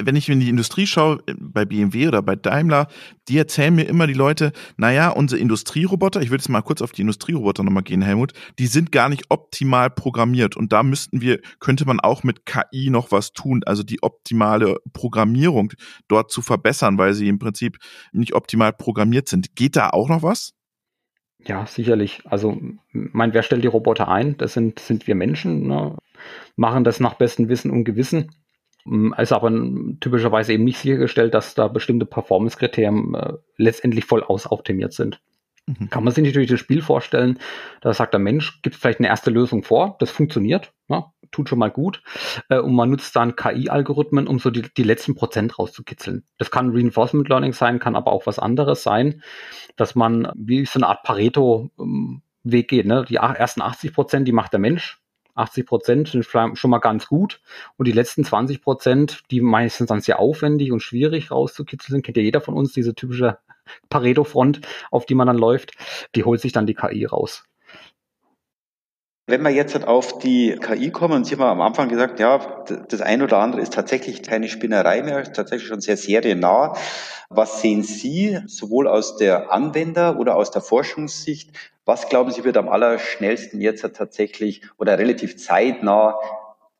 Wenn 0.00 0.16
ich 0.16 0.28
in 0.28 0.40
die 0.40 0.48
Industrie 0.48 0.86
schaue, 0.86 1.22
äh, 1.26 1.34
bei 1.38 1.64
BMW 1.64 2.08
oder 2.08 2.22
bei 2.22 2.36
Daimler, 2.36 2.88
die 3.28 3.38
erzählen 3.38 3.74
mir 3.74 3.84
immer 3.84 4.06
die 4.06 4.14
Leute, 4.14 4.52
naja, 4.76 5.10
unsere 5.10 5.40
Industrieroboter, 5.40 6.20
ich 6.22 6.30
will 6.30 6.38
jetzt 6.38 6.48
mal 6.48 6.62
kurz 6.62 6.82
auf 6.82 6.92
die 6.92 7.02
Industrieroboter 7.02 7.62
nochmal 7.62 7.82
gehen, 7.82 8.02
Helmut, 8.02 8.32
die 8.58 8.66
sind 8.66 8.92
gar 8.92 9.08
nicht 9.08 9.24
optimal 9.28 9.90
programmiert 9.90 10.56
und 10.56 10.72
da 10.72 10.82
müssten 10.82 11.20
wir, 11.20 11.40
könnte 11.60 11.86
man 11.86 12.00
auch 12.00 12.22
mit 12.22 12.46
KI 12.46 12.90
noch 12.90 13.12
was 13.12 13.32
tun, 13.32 13.62
also 13.66 13.82
die 13.82 14.02
optimale 14.02 14.76
Programmierung 14.92 15.72
dort 16.08 16.30
zu 16.30 16.42
verbessern, 16.42 16.98
weil 16.98 17.14
sie 17.14 17.28
im 17.28 17.38
Prinzip 17.38 17.78
nicht 18.12 18.34
optimal 18.34 18.72
programmiert 18.72 19.28
sind. 19.28 19.56
Geht 19.56 19.76
da 19.76 19.90
auch 19.90 20.08
noch 20.08 20.22
was? 20.22 20.54
Ja, 21.44 21.66
sicherlich. 21.66 22.20
Also, 22.24 22.60
mein, 22.92 23.32
wer 23.32 23.42
stellt 23.42 23.62
die 23.62 23.68
Roboter 23.68 24.08
ein? 24.08 24.36
Das 24.38 24.54
sind, 24.54 24.80
sind 24.80 25.06
wir 25.06 25.14
Menschen, 25.14 25.68
ne? 25.68 25.96
machen 26.56 26.84
das 26.84 27.00
nach 27.00 27.14
bestem 27.14 27.48
Wissen 27.48 27.70
und 27.70 27.84
Gewissen 27.84 28.30
ist 29.16 29.32
aber 29.32 29.50
typischerweise 30.00 30.52
eben 30.52 30.64
nicht 30.64 30.78
sichergestellt, 30.78 31.34
dass 31.34 31.54
da 31.54 31.68
bestimmte 31.68 32.06
Performance-Kriterien 32.06 33.14
äh, 33.14 33.32
letztendlich 33.56 34.04
voll 34.04 34.22
ausoptimiert 34.22 34.92
sind. 34.92 35.20
Mhm. 35.66 35.90
Kann 35.90 36.04
man 36.04 36.14
sich 36.14 36.24
natürlich 36.24 36.50
das 36.50 36.60
Spiel 36.60 36.82
vorstellen, 36.82 37.38
da 37.80 37.92
sagt 37.92 38.14
der 38.14 38.20
Mensch, 38.20 38.62
gibt 38.62 38.76
vielleicht 38.76 39.00
eine 39.00 39.08
erste 39.08 39.30
Lösung 39.30 39.62
vor, 39.62 39.96
das 40.00 40.10
funktioniert, 40.10 40.72
ja, 40.88 41.12
tut 41.30 41.48
schon 41.48 41.58
mal 41.58 41.70
gut, 41.70 42.02
äh, 42.48 42.58
und 42.58 42.74
man 42.74 42.90
nutzt 42.90 43.14
dann 43.16 43.36
KI-Algorithmen, 43.36 44.26
um 44.26 44.38
so 44.38 44.50
die, 44.50 44.62
die 44.76 44.82
letzten 44.82 45.14
Prozent 45.14 45.58
rauszukitzeln. 45.58 46.24
Das 46.38 46.50
kann 46.50 46.70
Reinforcement 46.70 47.28
Learning 47.28 47.52
sein, 47.52 47.78
kann 47.78 47.96
aber 47.96 48.12
auch 48.12 48.26
was 48.26 48.38
anderes 48.38 48.82
sein, 48.82 49.22
dass 49.76 49.94
man 49.94 50.32
wie 50.34 50.64
so 50.64 50.78
eine 50.78 50.88
Art 50.88 51.02
Pareto-Weg 51.02 51.72
ähm, 51.78 52.22
geht. 52.44 52.86
Ne? 52.86 53.04
Die 53.08 53.16
ersten 53.16 53.62
80 53.62 53.92
Prozent, 53.92 54.28
die 54.28 54.32
macht 54.32 54.52
der 54.52 54.60
Mensch, 54.60 55.00
80 55.38 55.66
Prozent 55.66 56.08
sind 56.08 56.24
schon 56.24 56.70
mal 56.70 56.78
ganz 56.78 57.06
gut. 57.06 57.40
Und 57.76 57.86
die 57.86 57.92
letzten 57.92 58.24
20 58.24 58.62
Prozent, 58.62 59.22
die 59.30 59.40
meistens 59.40 59.88
dann 59.88 60.00
sehr 60.00 60.18
aufwendig 60.18 60.72
und 60.72 60.80
schwierig 60.80 61.30
rauszukitzeln 61.30 61.96
sind, 61.96 62.02
kennt 62.04 62.16
ja 62.16 62.22
jeder 62.22 62.40
von 62.40 62.54
uns, 62.54 62.72
diese 62.72 62.94
typische 62.94 63.38
Pareto-Front, 63.88 64.60
auf 64.90 65.06
die 65.06 65.14
man 65.14 65.26
dann 65.26 65.38
läuft, 65.38 65.72
die 66.14 66.24
holt 66.24 66.40
sich 66.40 66.52
dann 66.52 66.66
die 66.66 66.74
KI 66.74 67.04
raus. 67.04 67.44
Wenn 69.30 69.42
wir 69.42 69.50
jetzt 69.50 69.86
auf 69.86 70.20
die 70.20 70.56
KI 70.58 70.90
kommen, 70.90 71.22
Sie 71.22 71.34
haben 71.34 71.42
am 71.42 71.60
Anfang 71.60 71.90
gesagt, 71.90 72.18
ja, 72.18 72.64
das 72.88 73.02
eine 73.02 73.24
oder 73.24 73.36
andere 73.40 73.60
ist 73.60 73.74
tatsächlich 73.74 74.22
keine 74.22 74.48
Spinnerei 74.48 75.02
mehr, 75.02 75.20
ist 75.20 75.36
tatsächlich 75.36 75.68
schon 75.68 75.82
sehr 75.82 75.98
seriennah. 75.98 76.72
Was 77.28 77.60
sehen 77.60 77.82
Sie 77.82 78.38
sowohl 78.46 78.88
aus 78.88 79.18
der 79.18 79.52
Anwender- 79.52 80.18
oder 80.18 80.34
aus 80.34 80.50
der 80.50 80.62
Forschungssicht 80.62 81.50
was 81.88 82.06
glauben 82.10 82.30
Sie 82.30 82.44
wird 82.44 82.58
am 82.58 82.68
allerschnellsten 82.68 83.62
jetzt 83.62 83.80
tatsächlich 83.94 84.60
oder 84.76 84.98
relativ 84.98 85.38
zeitnah 85.38 86.18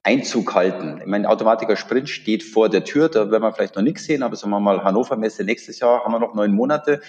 Einzug 0.03 0.55
halten? 0.55 0.99
Ich 1.01 1.07
meine, 1.07 1.31
Automatiker 1.31 1.77
Sprint 1.77 2.11
steht 2.11 2.43
vor 2.43 2.69
der 2.69 2.85
Tür, 2.85 3.09
da 3.09 3.31
werden 3.31 3.43
wir 3.43 3.55
vielleicht 3.55 3.75
noch 3.75 3.83
nichts 3.83 4.05
sehen, 4.05 4.23
aber 4.23 4.37
sagen 4.37 4.51
wir 4.51 4.61
mal 4.61 4.85
Hannover 4.85 5.17
Messe 5.17 5.45
nächstes 5.45 5.81
Jahr, 5.81 6.05
haben 6.05 6.13
wir 6.13 6.19
noch 6.19 6.35
neun 6.35 6.53
Monate. 6.53 7.01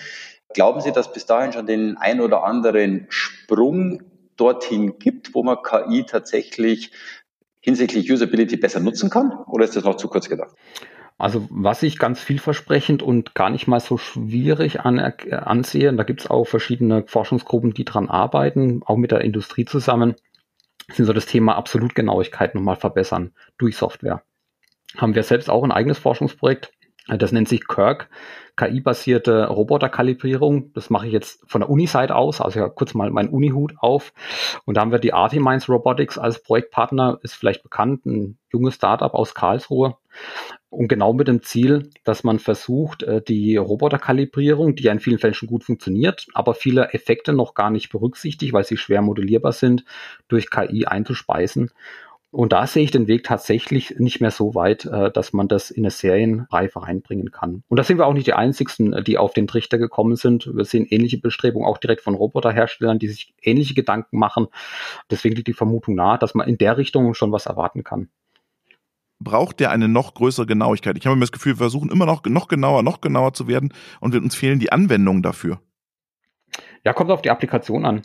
Glauben 0.53 0.79
Sie, 0.79 0.93
dass 0.93 1.11
bis 1.11 1.25
dahin 1.25 1.51
schon 1.51 1.65
den 1.65 1.97
ein 1.97 2.21
oder 2.21 2.45
anderen 2.45 3.05
Sprung 3.09 4.01
dorthin 4.37 4.97
gibt, 4.97 5.35
wo 5.35 5.43
man 5.43 5.57
KI 5.61 6.05
tatsächlich 6.05 6.93
hinsichtlich 7.59 8.09
Usability 8.09 8.55
besser 8.55 8.79
nutzen 8.79 9.09
kann? 9.09 9.33
Oder 9.47 9.65
ist 9.65 9.75
das 9.75 9.83
noch 9.83 9.97
zu 9.97 10.07
kurz 10.07 10.29
gedacht? 10.29 10.55
Also 11.19 11.45
was 11.51 11.83
ich 11.83 11.99
ganz 11.99 12.21
vielversprechend 12.21 13.03
und 13.03 13.35
gar 13.35 13.49
nicht 13.49 13.67
mal 13.67 13.81
so 13.81 13.97
schwierig 13.97 14.79
an, 14.79 14.97
äh, 14.99 15.13
ansehe, 15.33 15.93
da 15.93 16.03
gibt 16.03 16.21
es 16.21 16.29
auch 16.29 16.45
verschiedene 16.45 17.03
Forschungsgruppen, 17.05 17.73
die 17.73 17.83
dran 17.83 18.09
arbeiten, 18.09 18.81
auch 18.85 18.95
mit 18.95 19.11
der 19.11 19.21
Industrie 19.21 19.65
zusammen, 19.65 20.15
sind 20.93 21.05
so 21.05 21.11
das 21.13 21.25
Thema 21.25 21.55
Absolutgenauigkeit 21.57 22.55
nochmal 22.55 22.77
verbessern 22.77 23.33
durch 23.57 23.75
Software. 23.75 24.23
Haben 24.95 25.13
wir 25.13 25.23
selbst 25.23 25.49
auch 25.49 25.63
ein 25.63 25.73
eigenes 25.73 25.99
Forschungsprojekt, 25.99 26.71
das 27.17 27.31
nennt 27.31 27.49
sich 27.49 27.67
Kirk, 27.67 28.09
KI-basierte 28.55 29.47
Roboterkalibrierung. 29.47 30.73
Das 30.73 30.89
mache 30.89 31.07
ich 31.07 31.13
jetzt 31.13 31.41
von 31.47 31.61
der 31.61 31.69
Uni-Seite 31.69 32.15
aus, 32.15 32.41
also 32.41 32.59
ja, 32.59 32.69
kurz 32.69 32.93
mal 32.93 33.09
meinen 33.09 33.29
Uni-Hut 33.29 33.75
auf. 33.79 34.13
Und 34.65 34.75
da 34.75 34.81
haben 34.81 34.91
wir 34.91 34.99
die 34.99 35.13
Artimines 35.13 35.69
Robotics 35.69 36.17
als 36.17 36.43
Projektpartner, 36.43 37.19
ist 37.23 37.35
vielleicht 37.35 37.63
bekannt, 37.63 38.05
ein 38.05 38.37
junges 38.51 38.75
Startup 38.75 39.13
aus 39.13 39.33
Karlsruhe. 39.33 39.95
Und 40.69 40.87
genau 40.87 41.13
mit 41.13 41.27
dem 41.27 41.41
Ziel, 41.41 41.89
dass 42.03 42.23
man 42.23 42.37
versucht, 42.37 43.01
äh, 43.01 43.21
die 43.21 43.57
Roboterkalibrierung, 43.57 44.75
die 44.75 44.83
ja 44.83 44.91
in 44.91 44.99
vielen 44.99 45.17
Fällen 45.17 45.33
schon 45.33 45.49
gut 45.49 45.63
funktioniert, 45.63 46.27
aber 46.33 46.53
viele 46.53 46.93
Effekte 46.93 47.33
noch 47.33 47.55
gar 47.55 47.71
nicht 47.71 47.89
berücksichtigt, 47.89 48.53
weil 48.53 48.65
sie 48.65 48.77
schwer 48.77 49.01
modellierbar 49.01 49.53
sind, 49.53 49.83
durch 50.27 50.51
KI 50.51 50.85
einzuspeisen 50.85 51.71
Und 52.31 52.53
da 52.53 52.67
sehe 52.67 52.83
ich 52.83 52.91
den 52.91 53.07
Weg 53.07 53.23
tatsächlich 53.23 53.95
nicht 53.97 54.21
mehr 54.21 54.29
so 54.29 54.53
weit, 54.53 54.85
äh, 54.85 55.11
dass 55.11 55.33
man 55.33 55.47
das 55.47 55.71
in 55.71 55.83
eine 55.83 55.91
Serienreife 55.91 56.83
reinbringen 56.83 57.31
kann. 57.31 57.63
Und 57.67 57.77
da 57.77 57.83
sind 57.83 57.97
wir 57.97 58.05
auch 58.05 58.13
nicht 58.13 58.27
die 58.27 58.33
einzigsten, 58.33 59.03
die 59.03 59.17
auf 59.17 59.33
den 59.33 59.47
Trichter 59.47 59.79
gekommen 59.79 60.15
sind. 60.15 60.47
Wir 60.53 60.65
sehen 60.65 60.85
ähnliche 60.85 61.17
Bestrebungen 61.17 61.67
auch 61.67 61.79
direkt 61.79 62.01
von 62.01 62.13
Roboterherstellern, 62.13 62.99
die 62.99 63.07
sich 63.07 63.33
ähnliche 63.41 63.73
Gedanken 63.73 64.19
machen. 64.19 64.47
Deswegen 65.09 65.35
liegt 65.35 65.47
die 65.47 65.53
Vermutung 65.53 65.95
nahe, 65.95 66.19
dass 66.19 66.35
man 66.35 66.47
in 66.47 66.59
der 66.59 66.77
Richtung 66.77 67.13
schon 67.15 67.31
was 67.31 67.47
erwarten 67.47 67.83
kann 67.83 68.09
braucht 69.21 69.59
der 69.59 69.71
eine 69.71 69.89
noch 69.89 70.13
größere 70.13 70.45
Genauigkeit. 70.45 70.97
Ich 70.97 71.05
habe 71.05 71.15
mir 71.15 71.21
das 71.21 71.33
Gefühl, 71.33 71.53
wir 71.53 71.57
versuchen 71.57 71.91
immer 71.91 72.05
noch, 72.05 72.23
noch 72.23 72.47
genauer, 72.47 72.83
noch 72.83 73.01
genauer 73.01 73.33
zu 73.33 73.47
werden 73.47 73.73
und 73.99 74.15
uns 74.15 74.33
fehlen 74.33 74.59
die 74.59 74.71
Anwendungen 74.71 75.21
dafür. 75.21 75.59
Ja, 76.85 76.93
kommt 76.93 77.11
auf 77.11 77.21
die 77.21 77.29
Applikation 77.29 77.85
an. 77.85 78.01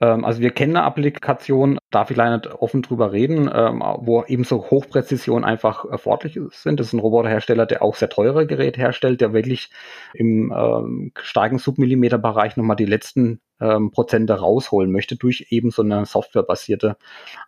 Ähm, 0.00 0.24
also 0.24 0.40
wir 0.40 0.50
kennen 0.50 0.76
eine 0.76 0.84
Applikation, 0.84 1.78
darf 1.90 2.10
ich 2.10 2.16
leider 2.16 2.38
nicht 2.38 2.52
offen 2.52 2.82
drüber 2.82 3.12
reden, 3.12 3.50
ähm, 3.52 3.82
wo 3.98 4.24
eben 4.24 4.44
so 4.44 4.70
Hochpräzision 4.70 5.44
einfach 5.44 5.84
erforderlich 5.84 6.38
sind. 6.50 6.80
Das 6.80 6.88
ist 6.88 6.92
ein 6.94 7.00
Roboterhersteller, 7.00 7.66
der 7.66 7.82
auch 7.82 7.94
sehr 7.94 8.08
teure 8.08 8.46
Geräte 8.46 8.80
herstellt, 8.80 9.20
der 9.20 9.32
wirklich 9.32 9.70
im 10.14 10.52
ähm, 10.56 11.12
starken 11.20 11.58
Submillimeterbereich 11.58 12.56
nochmal 12.56 12.76
die 12.76 12.86
letzten 12.86 13.40
ähm, 13.60 13.90
Prozente 13.90 14.34
rausholen 14.34 14.90
möchte 14.90 15.16
durch 15.16 15.46
eben 15.50 15.70
so 15.70 15.82
eine 15.82 16.04
softwarebasierte 16.06 16.96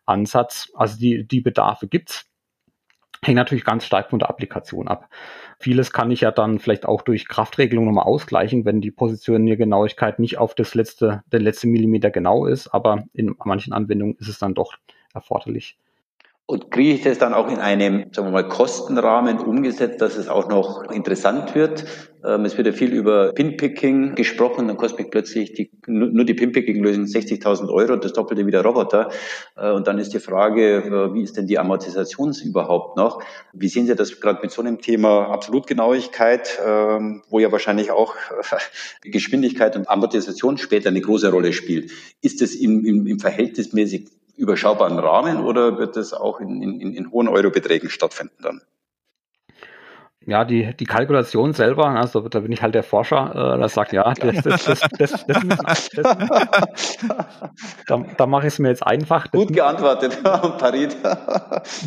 Ansatz. 0.07 0.71
Also 0.75 0.99
die, 0.99 1.27
die 1.27 1.41
Bedarfe 1.41 1.89
gibt's 1.89 2.30
hängt 3.23 3.37
natürlich 3.37 3.65
ganz 3.65 3.85
stark 3.85 4.11
von 4.11 4.19
der 4.19 4.31
Applikation 4.31 4.89
ab. 4.89 5.09
Vieles 5.59 5.93
kann 5.93 6.11
ich 6.11 6.23
ja 6.23 6.31
dann 6.31 6.59
vielleicht 6.59 6.87
auch 6.87 7.03
durch 7.03 7.29
Kraftregelung 7.29 7.85
nochmal 7.85 8.07
ausgleichen, 8.07 8.65
wenn 8.65 8.81
die 8.81 8.91
Positioniergenauigkeit 8.91 10.19
nicht 10.19 10.39
auf 10.39 10.55
das 10.55 10.75
letzte, 10.75 11.23
der 11.31 11.41
letzte 11.41 11.67
Millimeter 11.67 12.11
genau 12.11 12.47
ist, 12.47 12.69
aber 12.69 13.05
in 13.13 13.35
manchen 13.45 13.73
Anwendungen 13.73 14.17
ist 14.19 14.29
es 14.29 14.39
dann 14.39 14.55
doch 14.55 14.75
erforderlich. 15.13 15.77
Und 16.51 16.73
kriege 16.73 16.95
ich 16.95 17.03
das 17.03 17.19
dann 17.19 17.33
auch 17.33 17.49
in 17.49 17.61
einem, 17.61 18.07
sagen 18.11 18.27
wir 18.27 18.33
mal, 18.33 18.49
Kostenrahmen 18.49 19.39
umgesetzt, 19.39 20.01
dass 20.01 20.17
es 20.17 20.27
auch 20.27 20.49
noch 20.49 20.91
interessant 20.91 21.55
wird? 21.55 21.85
Ähm, 22.25 22.45
es 22.45 22.57
wird 22.57 22.67
ja 22.67 22.73
viel 22.73 22.93
über 22.93 23.33
Pinpicking 23.33 24.17
gesprochen, 24.17 24.67
dann 24.67 24.77
kostet 24.77 24.99
mich 24.99 25.11
plötzlich 25.13 25.53
die, 25.53 25.71
nur 25.87 26.25
die 26.25 26.35
Pinpicking-Lösung 26.35 27.05
60.000 27.05 27.69
Euro, 27.69 27.95
das 27.95 28.15
Doppelte 28.15 28.45
wie 28.49 28.51
der 28.51 28.65
Roboter. 28.65 29.11
Äh, 29.57 29.71
und 29.71 29.87
dann 29.87 29.99
ist 29.99 30.13
die 30.13 30.19
Frage, 30.19 30.79
äh, 30.79 31.15
wie 31.15 31.23
ist 31.23 31.37
denn 31.37 31.47
die 31.47 31.57
Amortisation 31.57 32.35
überhaupt 32.45 32.97
noch? 32.97 33.23
Wie 33.53 33.69
sehen 33.69 33.87
Sie 33.87 33.95
das 33.95 34.21
gerade 34.21 34.41
mit 34.43 34.51
so 34.51 34.61
einem 34.61 34.81
Thema 34.81 35.29
Absolutgenauigkeit, 35.29 36.59
ähm, 36.67 37.23
wo 37.31 37.39
ja 37.39 37.53
wahrscheinlich 37.53 37.93
auch 37.93 38.17
äh, 39.05 39.09
Geschwindigkeit 39.09 39.77
und 39.77 39.89
Amortisation 39.89 40.59
später 40.59 40.89
eine 40.89 41.01
große 41.01 41.31
Rolle 41.31 41.53
spielt? 41.53 41.93
Ist 42.23 42.41
das 42.43 42.57
im, 42.57 42.85
im, 42.85 43.07
im 43.07 43.21
verhältnismäßig 43.21 44.09
überschaubaren 44.41 44.99
Rahmen 44.99 45.45
oder 45.45 45.79
wird 45.79 45.97
das 45.97 46.13
auch 46.13 46.41
in, 46.41 46.63
in, 46.63 46.95
in 46.95 47.11
hohen 47.11 47.29
Eurobeträgen 47.29 47.91
stattfinden 47.91 48.43
dann? 48.43 48.63
ja, 50.27 50.45
die, 50.45 50.75
die 50.79 50.85
Kalkulation 50.85 51.55
selber, 51.55 51.89
also 51.89 52.29
da 52.29 52.41
bin 52.41 52.53
ich 52.53 52.61
halt 52.61 52.75
der 52.75 52.83
Forscher, 52.83 53.55
äh, 53.55 53.59
der 53.59 53.69
sagt, 53.71 53.93
ja, 53.93 54.13
das, 54.13 54.43
das, 54.43 54.65
das, 54.65 54.81
das, 54.99 55.27
das, 55.27 55.45
müssen, 55.45 55.65
das 55.67 55.89
da, 57.87 58.05
da 58.17 58.27
mache 58.27 58.47
ich 58.47 58.53
es 58.53 58.59
mir 58.59 58.69
jetzt 58.69 58.87
einfach. 58.87 59.31
Gut 59.31 59.53
geantwortet, 59.53 60.23
Parit. 60.23 60.95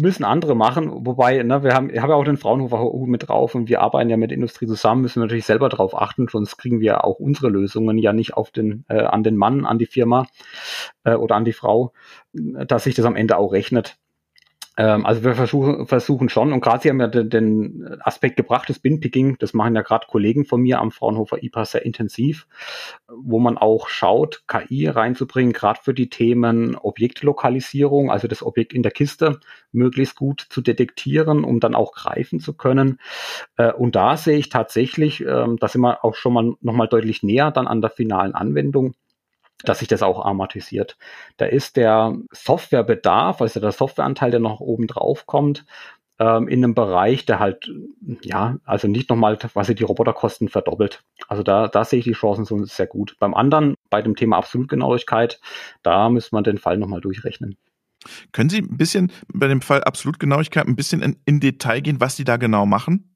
müssen 0.02 0.24
andere 0.24 0.56
machen, 0.56 1.06
wobei, 1.06 1.44
ne, 1.44 1.64
wir 1.64 1.76
haben, 1.76 1.92
ich 1.92 2.02
habe 2.02 2.14
ja 2.14 2.18
auch 2.18 2.26
den 2.26 2.38
Fraunhofer 2.38 2.84
mit 3.06 3.30
drauf 3.30 3.54
und 3.54 3.70
wir 3.70 3.82
arbeiten 3.82 4.10
ja 4.10 4.18
mit 4.18 4.32
der 4.32 4.36
Industrie 4.36 4.66
zusammen, 4.66 5.04
müssen 5.04 5.22
wir 5.22 5.26
natürlich 5.26 5.46
selber 5.46 5.70
darauf 5.70 5.96
achten, 5.96 6.28
sonst 6.28 6.58
kriegen 6.58 6.80
wir 6.80 7.04
auch 7.04 7.20
unsere 7.20 7.50
Lösungen 7.50 8.00
ja 8.00 8.14
nicht 8.14 8.34
auf 8.34 8.50
den, 8.50 8.84
äh, 8.90 9.04
an 9.04 9.22
den 9.22 9.38
Mann, 9.38 9.66
an 9.66 9.78
die 9.78 9.86
Firma 9.86 10.26
äh, 11.04 11.14
oder 11.14 11.36
an 11.36 11.46
die 11.46 11.54
Frau, 11.54 11.94
dass 12.34 12.84
sich 12.84 12.96
das 12.96 13.06
am 13.06 13.16
Ende 13.16 13.38
auch 13.38 13.52
rechnet. 13.52 13.98
Ähm, 14.76 15.06
also 15.06 15.24
wir 15.24 15.36
versuchen, 15.36 15.86
versuchen 15.86 16.30
schon, 16.30 16.52
und 16.52 16.62
gerade 16.62 16.82
Sie 16.82 16.90
haben 16.90 17.00
ja 17.00 17.08
den, 17.08 17.30
den 17.30 17.98
Aspekt 18.02 18.38
gebracht, 18.38 18.70
das 18.70 18.80
Binpicking, 18.80 19.38
das 19.38 19.54
machen 19.54 19.76
ja 19.76 19.84
gerade 19.84 20.08
Kollegen 20.08 20.46
von 20.46 20.62
mir 20.62 20.80
am 20.80 20.92
Fraunhofer 20.92 21.44
IPA 21.44 21.66
sehr 21.66 21.86
intensiv, 21.86 22.48
wo 23.08 23.40
man 23.40 23.58
auch 23.58 23.88
schaut, 23.88 24.44
KI 24.48 24.88
reinzubringen, 24.88 25.54
gerade 25.54 25.80
für 25.82 25.94
die 25.94 26.10
Themen 26.10 26.76
Objektlokalisierung, 26.76 28.10
also 28.10 28.28
das 28.28 28.42
Objekt 28.42 28.74
in 28.74 28.82
der 28.82 28.92
Kiste 28.92 29.40
möglichst 29.72 30.16
gut 30.16 30.48
zu 30.50 30.62
detektieren, 30.62 31.44
um 31.44 31.60
dann 31.60 31.76
auch 31.76 31.92
greifen 31.92 32.40
zu 32.40 32.54
können. 32.56 33.00
Äh, 33.58 33.74
und 33.74 33.96
da 33.96 34.18
sehe 34.18 34.38
ich 34.38 34.50
tatsächlich, 34.50 35.22
äh, 35.22 35.46
da 35.60 35.68
sind 35.68 35.82
wir 35.82 36.04
auch 36.04 36.16
schon 36.16 36.34
mal 36.34 36.54
nochmal 36.62 36.88
deutlich 36.88 37.22
näher 37.22 37.52
dann 37.52 37.68
an 37.68 37.82
der 37.82 37.92
finalen 37.92 38.34
Anwendung 38.34 38.96
dass 39.64 39.80
sich 39.80 39.88
das 39.88 40.04
auch 40.04 40.26
amortisiert. 40.26 40.98
Da 41.38 41.46
ist 41.46 41.78
der 41.78 42.16
Softwarebedarf, 42.32 43.42
also 43.42 43.60
der 43.60 43.72
Softwareanteil, 43.72 44.32
der 44.32 44.40
noch 44.40 44.60
oben 44.60 44.88
drauf 44.88 45.26
kommt, 45.26 45.66
ähm, 46.20 46.48
in 46.48 46.64
einem 46.64 46.76
Bereich, 46.76 47.26
der 47.26 47.40
halt, 47.40 47.72
ja, 48.22 48.58
also 48.66 48.88
nicht 48.88 49.10
nochmal 49.10 49.38
quasi 49.38 49.74
die 49.74 49.84
Roboterkosten 49.84 50.50
verdoppelt. 50.50 51.04
Also 51.28 51.44
da, 51.44 51.68
da 51.68 51.86
sehe 51.86 52.00
ich 52.00 52.06
die 52.06 52.14
Chancen 52.14 52.46
so 52.46 52.64
sehr 52.66 52.88
gut. 52.88 53.16
Beim 53.20 53.34
anderen, 53.34 53.76
bei 53.90 54.02
dem 54.02 54.16
Thema 54.16 54.38
Absolutgenauigkeit, 54.38 55.40
da 55.82 56.10
müsste 56.10 56.36
man 56.36 56.44
den 56.44 56.58
Fall 56.58 56.78
nochmal 56.78 57.02
durchrechnen. 57.02 57.58
Können 58.32 58.50
Sie 58.50 58.60
ein 58.60 58.78
bisschen 58.78 59.12
bei 59.34 59.48
dem 59.48 59.62
Fall 59.62 59.84
Absolutgenauigkeit 59.84 60.68
ein 60.68 60.76
bisschen 60.76 61.02
in, 61.02 61.18
in 61.26 61.40
Detail 61.40 61.80
gehen, 61.80 62.02
was 62.02 62.16
Sie 62.16 62.26
da 62.26 62.38
genau 62.38 62.66
machen? 62.66 63.13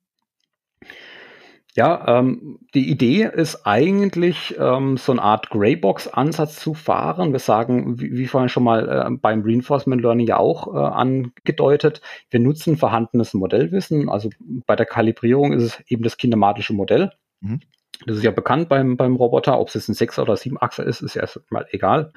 Ja, 1.78 2.06
ähm, 2.08 2.58
die 2.74 2.90
Idee 2.90 3.30
ist 3.32 3.68
eigentlich, 3.68 4.56
ähm, 4.58 4.98
so 4.98 5.12
eine 5.12 5.22
Art 5.22 5.52
Greybox-Ansatz 5.52 6.60
zu 6.60 6.74
fahren. 6.74 7.34
Wir 7.34 7.40
sagen, 7.40 8.00
wie, 8.00 8.18
wie 8.18 8.26
vorhin 8.26 8.50
schon 8.50 8.64
mal 8.64 8.90
äh, 8.90 9.12
beim 9.12 9.44
Reinforcement 9.44 10.02
Learning 10.02 10.26
ja 10.26 10.38
auch 10.38 10.74
äh, 10.74 10.80
angedeutet, 10.80 12.02
wir 12.32 12.40
nutzen 12.40 12.78
vorhandenes 12.78 13.36
Modellwissen. 13.36 14.10
Also 14.10 14.32
bei 14.66 14.76
der 14.76 14.88
Kalibrierung 14.88 15.54
ist 15.54 15.64
es 15.64 15.84
eben 15.88 16.02
das 16.02 16.18
kinematische 16.18 16.74
Modell. 16.74 17.12
Mhm. 17.42 17.60
Das 18.08 18.18
ist 18.18 18.24
ja 18.24 18.32
bekannt 18.32 18.70
beim, 18.70 18.98
beim 18.98 19.16
Roboter. 19.16 19.60
Ob 19.60 19.68
es 19.68 19.76
jetzt 19.76 19.90
ein 19.90 19.94
6- 19.94 20.20
oder 20.20 20.34
7-Achser 20.34 20.84
ist, 20.84 21.02
ist 21.02 21.14
ja 21.14 21.22
erstmal 21.22 21.68
egal. 21.70 22.12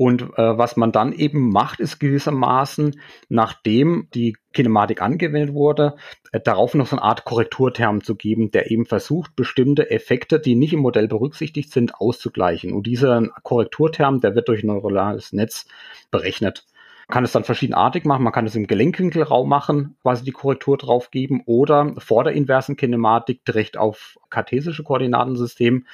Und 0.00 0.22
äh, 0.38 0.56
was 0.56 0.78
man 0.78 0.92
dann 0.92 1.12
eben 1.12 1.50
macht, 1.50 1.78
ist 1.78 1.98
gewissermaßen, 1.98 2.98
nachdem 3.28 4.08
die 4.14 4.34
Kinematik 4.54 5.02
angewendet 5.02 5.52
wurde, 5.52 5.96
äh, 6.32 6.40
darauf 6.40 6.72
noch 6.72 6.86
so 6.86 6.96
eine 6.96 7.02
Art 7.02 7.26
Korrekturterm 7.26 8.02
zu 8.02 8.14
geben, 8.14 8.50
der 8.50 8.70
eben 8.70 8.86
versucht, 8.86 9.36
bestimmte 9.36 9.90
Effekte, 9.90 10.40
die 10.40 10.54
nicht 10.54 10.72
im 10.72 10.80
Modell 10.80 11.06
berücksichtigt 11.06 11.70
sind, 11.70 11.96
auszugleichen. 11.96 12.72
Und 12.72 12.86
dieser 12.86 13.28
Korrekturterm, 13.42 14.22
der 14.22 14.34
wird 14.34 14.48
durch 14.48 14.62
ein 14.62 14.68
neuronales 14.68 15.34
Netz 15.34 15.66
berechnet. 16.10 16.64
Man 17.08 17.14
kann 17.14 17.24
es 17.24 17.32
dann 17.32 17.44
verschiedenartig 17.44 18.06
machen. 18.06 18.22
Man 18.22 18.32
kann 18.32 18.46
es 18.46 18.54
im 18.54 18.68
Gelenkwinkelraum 18.68 19.50
machen, 19.50 19.96
quasi 20.00 20.24
die 20.24 20.30
Korrektur 20.30 20.78
drauf 20.78 21.10
geben 21.10 21.42
oder 21.44 21.94
vor 21.98 22.24
der 22.24 22.32
inversen 22.32 22.76
Kinematik 22.76 23.44
direkt 23.44 23.76
auf 23.76 24.16
kartesische 24.30 24.82
Koordinatensystem 24.82 25.84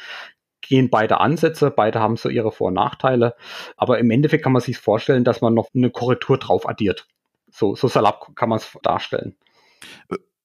gehen 0.60 0.90
beide 0.90 1.20
Ansätze, 1.20 1.70
beide 1.70 2.00
haben 2.00 2.16
so 2.16 2.28
ihre 2.28 2.52
Vor- 2.52 2.68
und 2.68 2.74
Nachteile, 2.74 3.34
aber 3.76 3.98
im 3.98 4.10
Endeffekt 4.10 4.44
kann 4.44 4.52
man 4.52 4.62
sich 4.62 4.78
vorstellen, 4.78 5.24
dass 5.24 5.40
man 5.40 5.54
noch 5.54 5.68
eine 5.74 5.90
Korrektur 5.90 6.38
drauf 6.38 6.68
addiert. 6.68 7.06
So, 7.50 7.74
so 7.74 7.88
salopp 7.88 8.34
kann 8.34 8.48
man 8.48 8.58
es 8.58 8.76
darstellen. 8.82 9.36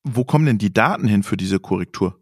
Wo 0.03 0.23
kommen 0.23 0.45
denn 0.45 0.57
die 0.57 0.73
Daten 0.73 1.07
hin 1.07 1.23
für 1.23 1.37
diese 1.37 1.59
Korrektur? 1.59 2.17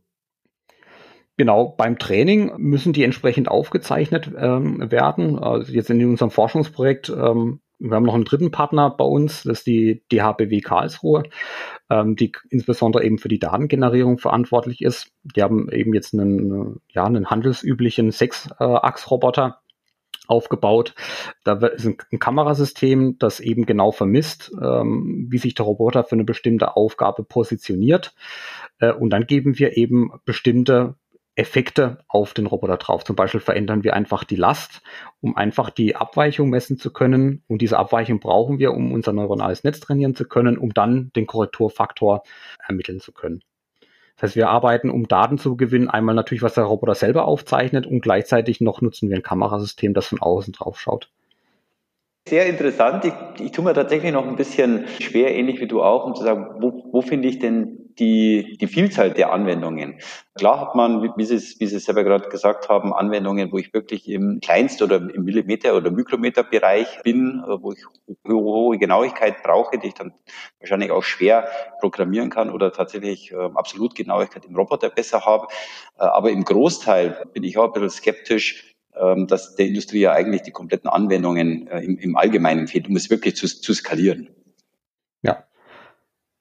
Genau, 1.38 1.70
beim 1.70 1.98
Training 1.98 2.52
müssen 2.58 2.92
die 2.92 3.04
entsprechend 3.04 3.48
aufgezeichnet 3.48 4.30
ähm, 4.38 4.92
werden. 4.92 5.40
Also 5.40 5.72
jetzt 5.72 5.90
in 5.90 6.04
unserem 6.06 6.32
Forschungsprojekt 6.32 7.10
ähm, 7.10 7.62
wir 7.80 7.96
haben 7.96 8.04
noch 8.06 8.14
einen 8.14 8.26
dritten 8.26 8.52
Partner 8.52 8.90
bei 8.90 9.06
uns, 9.06 9.44
das 9.44 9.60
ist 9.60 9.68
die 9.68 10.04
DHBW 10.12 10.60
Karlsruhe, 10.60 11.24
ähm, 11.90 12.16
die 12.16 12.32
insbesondere 12.50 13.04
eben 13.04 13.18
für 13.18 13.30
die 13.30 13.40
Datengenerierung 13.40 14.18
verantwortlich 14.18 14.82
ist. 14.82 15.12
Die 15.24 15.42
haben 15.42 15.70
eben 15.72 15.94
jetzt 15.94 16.14
einen, 16.14 16.82
ja, 16.90 17.06
einen 17.06 17.30
handelsüblichen 17.30 18.12
Sechs-Achs-Roboter 18.12 19.62
aufgebaut. 20.28 20.94
Da 21.44 21.54
ist 21.54 21.86
ein, 21.86 21.98
ein, 22.12 22.20
Kamerasystem, 22.20 23.18
das 23.18 23.40
eben 23.40 23.66
genau 23.66 23.92
vermisst, 23.92 24.52
ähm, 24.62 25.28
wie 25.30 25.40
sich 25.40 25.56
der 25.56 25.66
Roboter 25.66 26.04
für 26.04 26.14
eine 26.14 26.24
bestimmte 26.24 26.76
Aufgabe 26.76 27.24
positioniert. 27.24 28.14
Äh, 28.80 28.94
und 28.94 29.10
dann 29.10 29.26
geben 29.26 29.58
wir 29.58 29.76
eben 29.76 30.12
bestimmte 30.26 30.96
Effekte 31.40 32.00
auf 32.08 32.34
den 32.34 32.46
Roboter 32.46 32.78
drauf. 32.78 33.04
Zum 33.04 33.16
Beispiel 33.16 33.40
verändern 33.40 33.84
wir 33.84 33.94
einfach 33.96 34.24
die 34.24 34.36
Last, 34.36 34.82
um 35.22 35.36
einfach 35.38 35.70
die 35.70 35.96
Abweichung 35.96 36.50
messen 36.50 36.78
zu 36.78 36.92
können. 36.92 37.44
Und 37.48 37.62
diese 37.62 37.80
Abweichung 37.80 38.20
brauchen 38.20 38.60
wir, 38.60 38.74
um 38.74 38.92
unser 38.92 39.14
neuronales 39.14 39.64
Netz 39.64 39.80
trainieren 39.80 40.16
zu 40.16 40.26
können, 40.26 40.58
um 40.58 40.74
dann 40.74 41.12
den 41.16 41.28
Korrekturfaktor 41.28 42.24
ermitteln 42.68 43.00
zu 43.00 43.14
können. 43.14 43.42
Das 44.16 44.32
heißt, 44.32 44.36
wir 44.36 44.50
arbeiten, 44.50 44.90
um 44.90 45.08
Daten 45.08 45.38
zu 45.38 45.56
gewinnen, 45.56 45.90
einmal 45.90 46.14
natürlich, 46.14 46.42
was 46.42 46.56
der 46.56 46.66
Roboter 46.66 46.94
selber 46.94 47.26
aufzeichnet 47.26 47.88
und 47.88 48.02
gleichzeitig 48.02 48.60
noch 48.60 48.82
nutzen 48.82 49.10
wir 49.10 49.16
ein 49.16 49.24
Kamerasystem, 49.24 49.94
das 49.94 50.08
von 50.08 50.20
außen 50.20 50.52
drauf 50.52 50.78
schaut. 50.78 51.10
Sehr 52.28 52.46
interessant. 52.48 53.06
Ich, 53.06 53.14
ich 53.46 53.52
tue 53.52 53.64
mir 53.64 53.74
tatsächlich 53.74 54.12
noch 54.12 54.28
ein 54.28 54.36
bisschen 54.36 54.88
schwer, 55.00 55.34
ähnlich 55.34 55.62
wie 55.62 55.68
du 55.68 55.82
auch, 55.82 56.06
um 56.06 56.16
zu 56.16 56.24
sagen, 56.24 56.62
wo, 56.62 56.90
wo 56.92 57.02
finde 57.02 57.30
ich 57.30 57.40
denn 57.40 57.89
die, 58.00 58.58
die 58.60 58.68
Vielzahl 58.68 59.12
der 59.12 59.32
Anwendungen. 59.32 60.00
Klar 60.36 60.62
hat 60.62 60.76
man, 60.76 61.14
wie 61.18 61.26
Sie, 61.26 61.38
wie 61.60 61.68
Sie 61.68 61.80
selber 61.80 62.04
gerade 62.04 62.30
gesagt 62.30 62.70
haben, 62.70 62.94
Anwendungen, 62.94 63.52
wo 63.52 63.58
ich 63.58 63.74
wirklich 63.74 64.08
im 64.08 64.40
Kleinst- 64.40 64.82
oder 64.82 64.98
im 64.98 65.26
Millimeter- 65.26 65.76
oder 65.76 65.92
Mikrometerbereich 65.92 67.02
bin, 67.04 67.44
äh, 67.46 67.62
wo 67.62 67.74
ich 67.74 67.84
hohe 68.28 68.78
Genauigkeit 68.78 69.44
brauche, 69.44 69.78
die 69.78 69.88
ich 69.88 69.94
dann 69.94 70.14
wahrscheinlich 70.60 70.92
auch 70.92 71.04
schwer 71.04 71.50
programmieren 71.80 72.30
kann 72.30 72.50
oder 72.50 72.72
tatsächlich 72.72 73.32
äh, 73.32 73.36
absolut 73.36 73.96
Genauigkeit 73.96 74.46
im 74.46 74.56
Roboter 74.56 74.90
besser 74.90 75.26
habe. 75.26 75.48
Äh, 75.98 76.04
aber 76.04 76.32
im 76.32 76.46
Großteil 76.46 77.26
bin 77.34 77.44
ich 77.44 77.58
auch 77.58 77.66
ein 77.66 77.74
bisschen 77.74 77.90
skeptisch, 77.90 78.76
ähm, 78.96 79.28
dass 79.28 79.56
der 79.56 79.68
Industrie 79.68 80.02
ja 80.02 80.14
eigentlich 80.14 80.42
die 80.44 80.52
kompletten 80.52 80.90
Anwendungen 80.90 81.68
äh, 81.68 81.82
im, 81.82 81.98
im 81.98 82.16
Allgemeinen 82.16 82.68
fehlt, 82.68 82.88
um 82.88 82.96
es 82.96 83.10
wirklich 83.10 83.36
zu, 83.36 83.48
zu 83.48 83.74
skalieren. 83.74 84.30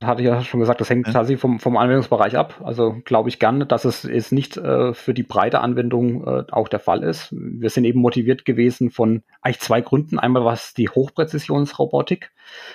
Hatte 0.02 0.22
ich 0.22 0.28
ja 0.28 0.42
schon 0.42 0.60
gesagt, 0.60 0.80
das 0.80 0.90
hängt 0.90 1.08
ja. 1.08 1.12
tatsächlich 1.12 1.40
vom, 1.40 1.58
vom 1.58 1.76
Anwendungsbereich 1.76 2.36
ab. 2.36 2.60
Also 2.62 2.96
glaube 3.04 3.28
ich 3.30 3.40
gerne, 3.40 3.66
dass 3.66 3.84
es 3.84 4.04
ist 4.04 4.30
nicht 4.30 4.56
äh, 4.56 4.94
für 4.94 5.12
die 5.12 5.24
breite 5.24 5.60
Anwendung 5.60 6.24
äh, 6.24 6.44
auch 6.52 6.68
der 6.68 6.78
Fall 6.78 7.02
ist. 7.02 7.28
Wir 7.32 7.68
sind 7.68 7.84
eben 7.84 8.00
motiviert 8.00 8.44
gewesen 8.44 8.90
von 8.90 9.24
eigentlich 9.42 9.58
zwei 9.58 9.80
Gründen. 9.80 10.20
Einmal 10.20 10.44
was 10.44 10.72
die 10.72 10.88
Hochpräzisionsrobotik. 10.88 12.30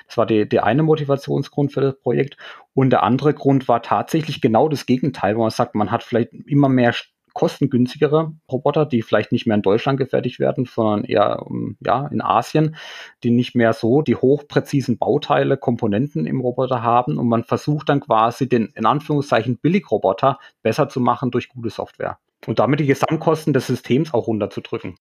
Das 0.05 0.17
war 0.17 0.25
die, 0.25 0.47
der 0.49 0.65
eine 0.65 0.83
Motivationsgrund 0.83 1.71
für 1.71 1.79
das 1.79 1.97
Projekt. 1.97 2.35
Und 2.73 2.89
der 2.89 3.03
andere 3.03 3.33
Grund 3.33 3.69
war 3.69 3.81
tatsächlich 3.81 4.41
genau 4.41 4.67
das 4.67 4.85
Gegenteil, 4.85 5.37
wo 5.37 5.41
man 5.41 5.49
sagt, 5.49 5.75
man 5.75 5.91
hat 5.91 6.03
vielleicht 6.03 6.33
immer 6.45 6.67
mehr 6.67 6.93
kostengünstigere 7.33 8.33
Roboter, 8.51 8.85
die 8.85 9.01
vielleicht 9.01 9.31
nicht 9.31 9.45
mehr 9.45 9.55
in 9.55 9.61
Deutschland 9.61 9.97
gefertigt 9.97 10.39
werden, 10.39 10.65
sondern 10.65 11.03
eher 11.03 11.45
ja, 11.85 12.07
in 12.07 12.21
Asien, 12.21 12.75
die 13.23 13.31
nicht 13.31 13.55
mehr 13.55 13.73
so 13.73 14.01
die 14.01 14.15
hochpräzisen 14.15 14.97
Bauteile, 14.97 15.57
Komponenten 15.57 16.25
im 16.25 16.41
Roboter 16.41 16.83
haben. 16.83 17.17
Und 17.17 17.27
man 17.27 17.43
versucht 17.43 17.89
dann 17.89 17.99
quasi 17.99 18.47
den 18.47 18.71
in 18.75 18.85
Anführungszeichen 18.85 19.57
Billigroboter 19.57 20.39
besser 20.61 20.89
zu 20.89 20.99
machen 20.99 21.31
durch 21.31 21.49
gute 21.49 21.69
Software. 21.69 22.19
Und 22.45 22.59
damit 22.59 22.79
die 22.79 22.87
Gesamtkosten 22.87 23.53
des 23.53 23.67
Systems 23.67 24.13
auch 24.13 24.27
runterzudrücken 24.27 24.95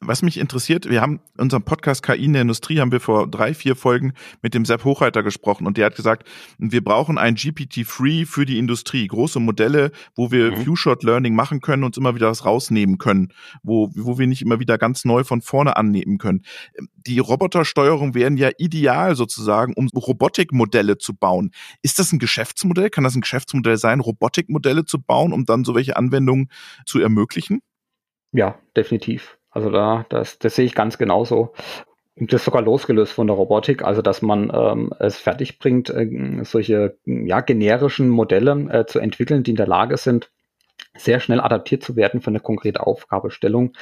was 0.00 0.22
mich 0.22 0.38
interessiert, 0.38 0.88
wir 0.88 1.02
haben 1.02 1.20
unserem 1.36 1.62
Podcast 1.62 2.02
KI 2.02 2.24
in 2.24 2.32
der 2.32 2.42
Industrie 2.42 2.80
haben 2.80 2.90
wir 2.90 3.00
vor 3.00 3.30
drei, 3.30 3.52
vier 3.52 3.76
Folgen 3.76 4.14
mit 4.40 4.54
dem 4.54 4.64
Sepp 4.64 4.84
Hochreiter 4.84 5.22
gesprochen 5.22 5.66
und 5.66 5.76
der 5.76 5.86
hat 5.86 5.94
gesagt, 5.94 6.26
wir 6.58 6.82
brauchen 6.82 7.18
ein 7.18 7.34
GPT-Free 7.34 8.24
für 8.24 8.46
die 8.46 8.58
Industrie, 8.58 9.06
große 9.06 9.40
Modelle, 9.40 9.92
wo 10.14 10.32
wir 10.32 10.52
mhm. 10.52 10.56
Few-Shot 10.56 11.02
Learning 11.02 11.34
machen 11.34 11.60
können 11.60 11.84
und 11.84 11.98
immer 11.98 12.14
wieder 12.14 12.30
was 12.30 12.46
rausnehmen 12.46 12.96
können, 12.96 13.28
wo, 13.62 13.90
wo 13.94 14.18
wir 14.18 14.26
nicht 14.26 14.40
immer 14.40 14.58
wieder 14.58 14.78
ganz 14.78 15.04
neu 15.04 15.22
von 15.22 15.42
vorne 15.42 15.76
annehmen 15.76 16.16
können. 16.16 16.44
Die 16.96 17.18
Robotersteuerung 17.18 18.14
wären 18.14 18.38
ja 18.38 18.50
ideal 18.56 19.14
sozusagen, 19.16 19.74
um 19.74 19.88
Robotikmodelle 19.88 20.96
zu 20.96 21.14
bauen. 21.14 21.50
Ist 21.82 21.98
das 21.98 22.10
ein 22.12 22.18
Geschäftsmodell? 22.18 22.88
Kann 22.88 23.04
das 23.04 23.14
ein 23.14 23.20
Geschäftsmodell 23.20 23.76
sein, 23.76 24.00
Robotikmodelle 24.00 24.86
zu 24.86 25.00
bauen, 25.00 25.34
um 25.34 25.44
dann 25.44 25.64
so 25.64 25.74
welche 25.74 25.96
Anwendungen 25.96 26.48
zu 26.86 27.00
ermöglichen? 27.00 27.60
Ja, 28.32 28.58
definitiv. 28.76 29.39
Also 29.50 29.70
da, 29.70 30.06
das, 30.08 30.38
das 30.38 30.54
sehe 30.54 30.64
ich 30.64 30.74
ganz 30.74 30.98
genauso. 30.98 31.52
Und 32.16 32.32
das 32.32 32.44
sogar 32.44 32.62
losgelöst 32.62 33.12
von 33.12 33.26
der 33.26 33.36
Robotik, 33.36 33.82
also 33.82 34.02
dass 34.02 34.20
man 34.20 34.50
ähm, 34.54 34.92
es 34.98 35.16
fertig 35.16 35.58
bringt, 35.58 35.90
äh, 35.90 36.44
solche 36.44 36.98
ja, 37.06 37.40
generischen 37.40 38.08
Modelle 38.08 38.68
äh, 38.70 38.86
zu 38.86 38.98
entwickeln, 38.98 39.42
die 39.42 39.50
in 39.52 39.56
der 39.56 39.66
Lage 39.66 39.96
sind, 39.96 40.30
sehr 40.96 41.20
schnell 41.20 41.40
adaptiert 41.40 41.82
zu 41.82 41.94
werden 41.94 42.20
für 42.20 42.28
eine 42.28 42.40
konkrete 42.40 42.84
Aufgabestellung. 42.86 43.72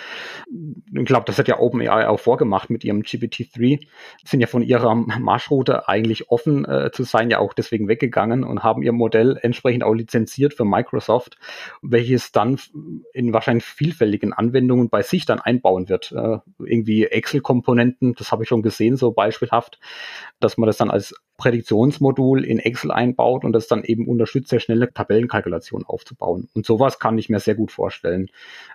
Ich 0.92 1.05
glaube, 1.07 1.25
das 1.27 1.38
hat 1.38 1.49
ja 1.49 1.59
OpenAI 1.59 2.07
auch 2.07 2.21
vorgemacht 2.21 2.68
mit 2.68 2.85
ihrem 2.85 3.01
GPT-3. 3.01 3.87
Sind 4.25 4.40
ja 4.40 4.47
von 4.47 4.62
ihrer 4.62 4.94
Marschroute 4.94 5.88
eigentlich 5.88 6.31
offen 6.31 6.64
äh, 6.66 6.90
zu 6.92 7.05
sein, 7.05 7.31
ja 7.31 7.38
auch 7.38 7.55
deswegen 7.55 7.88
weggegangen 7.88 8.44
und 8.44 8.62
haben 8.62 8.83
ihr 8.83 8.92
Modell 8.92 9.38
entsprechend 9.40 9.85
auch 9.85 9.94
lizenziert 9.94 10.55
für 10.55 10.64
Microsoft, 10.64 11.38
welches 11.81 12.31
dann 12.31 12.59
in 13.14 13.33
wahrscheinlich 13.33 13.64
vielfältigen 13.64 14.33
Anwendungen 14.35 14.90
bei 14.90 15.03
sich 15.03 15.25
dann 15.25 15.40
einbauen 15.40 15.88
wird. 15.88 16.12
Äh, 16.12 16.38
irgendwie 16.59 17.07
Excel-Komponenten, 17.07 18.14
das 18.16 18.33
habe 18.33 18.42
ich 18.42 18.49
schon 18.49 18.62
gesehen, 18.62 18.97
so 18.97 19.12
beispielhaft, 19.12 19.81
dass 20.40 20.59
man 20.59 20.66
das 20.66 20.77
dann 20.77 20.90
als 20.90 21.14
Prädiktionsmodul 21.38 22.44
in 22.44 22.59
Excel 22.59 22.90
einbaut 22.90 23.44
und 23.44 23.53
das 23.53 23.68
dann 23.68 23.85
eben 23.85 24.07
unterstützt, 24.07 24.51
sehr 24.51 24.61
schnelle 24.61 24.92
Tabellenkalkulationen 24.92 25.87
aufzubauen. 25.87 26.48
Und 26.53 26.66
sowas 26.66 26.98
kann 26.98 27.16
ich 27.16 27.31
mir 27.31 27.40
sehr 27.40 27.55
gut 27.55 27.72
vorstellen 27.72 28.29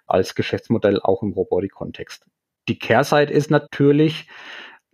als 0.07 0.33
Geschäftsmodell 0.33 0.99
auch 0.99 1.21
im 1.21 1.33
Robotik-Kontext. 1.33 2.25
Die 2.69 2.79
Kehrseite 2.79 3.33
ist 3.33 3.51
natürlich, 3.51 4.27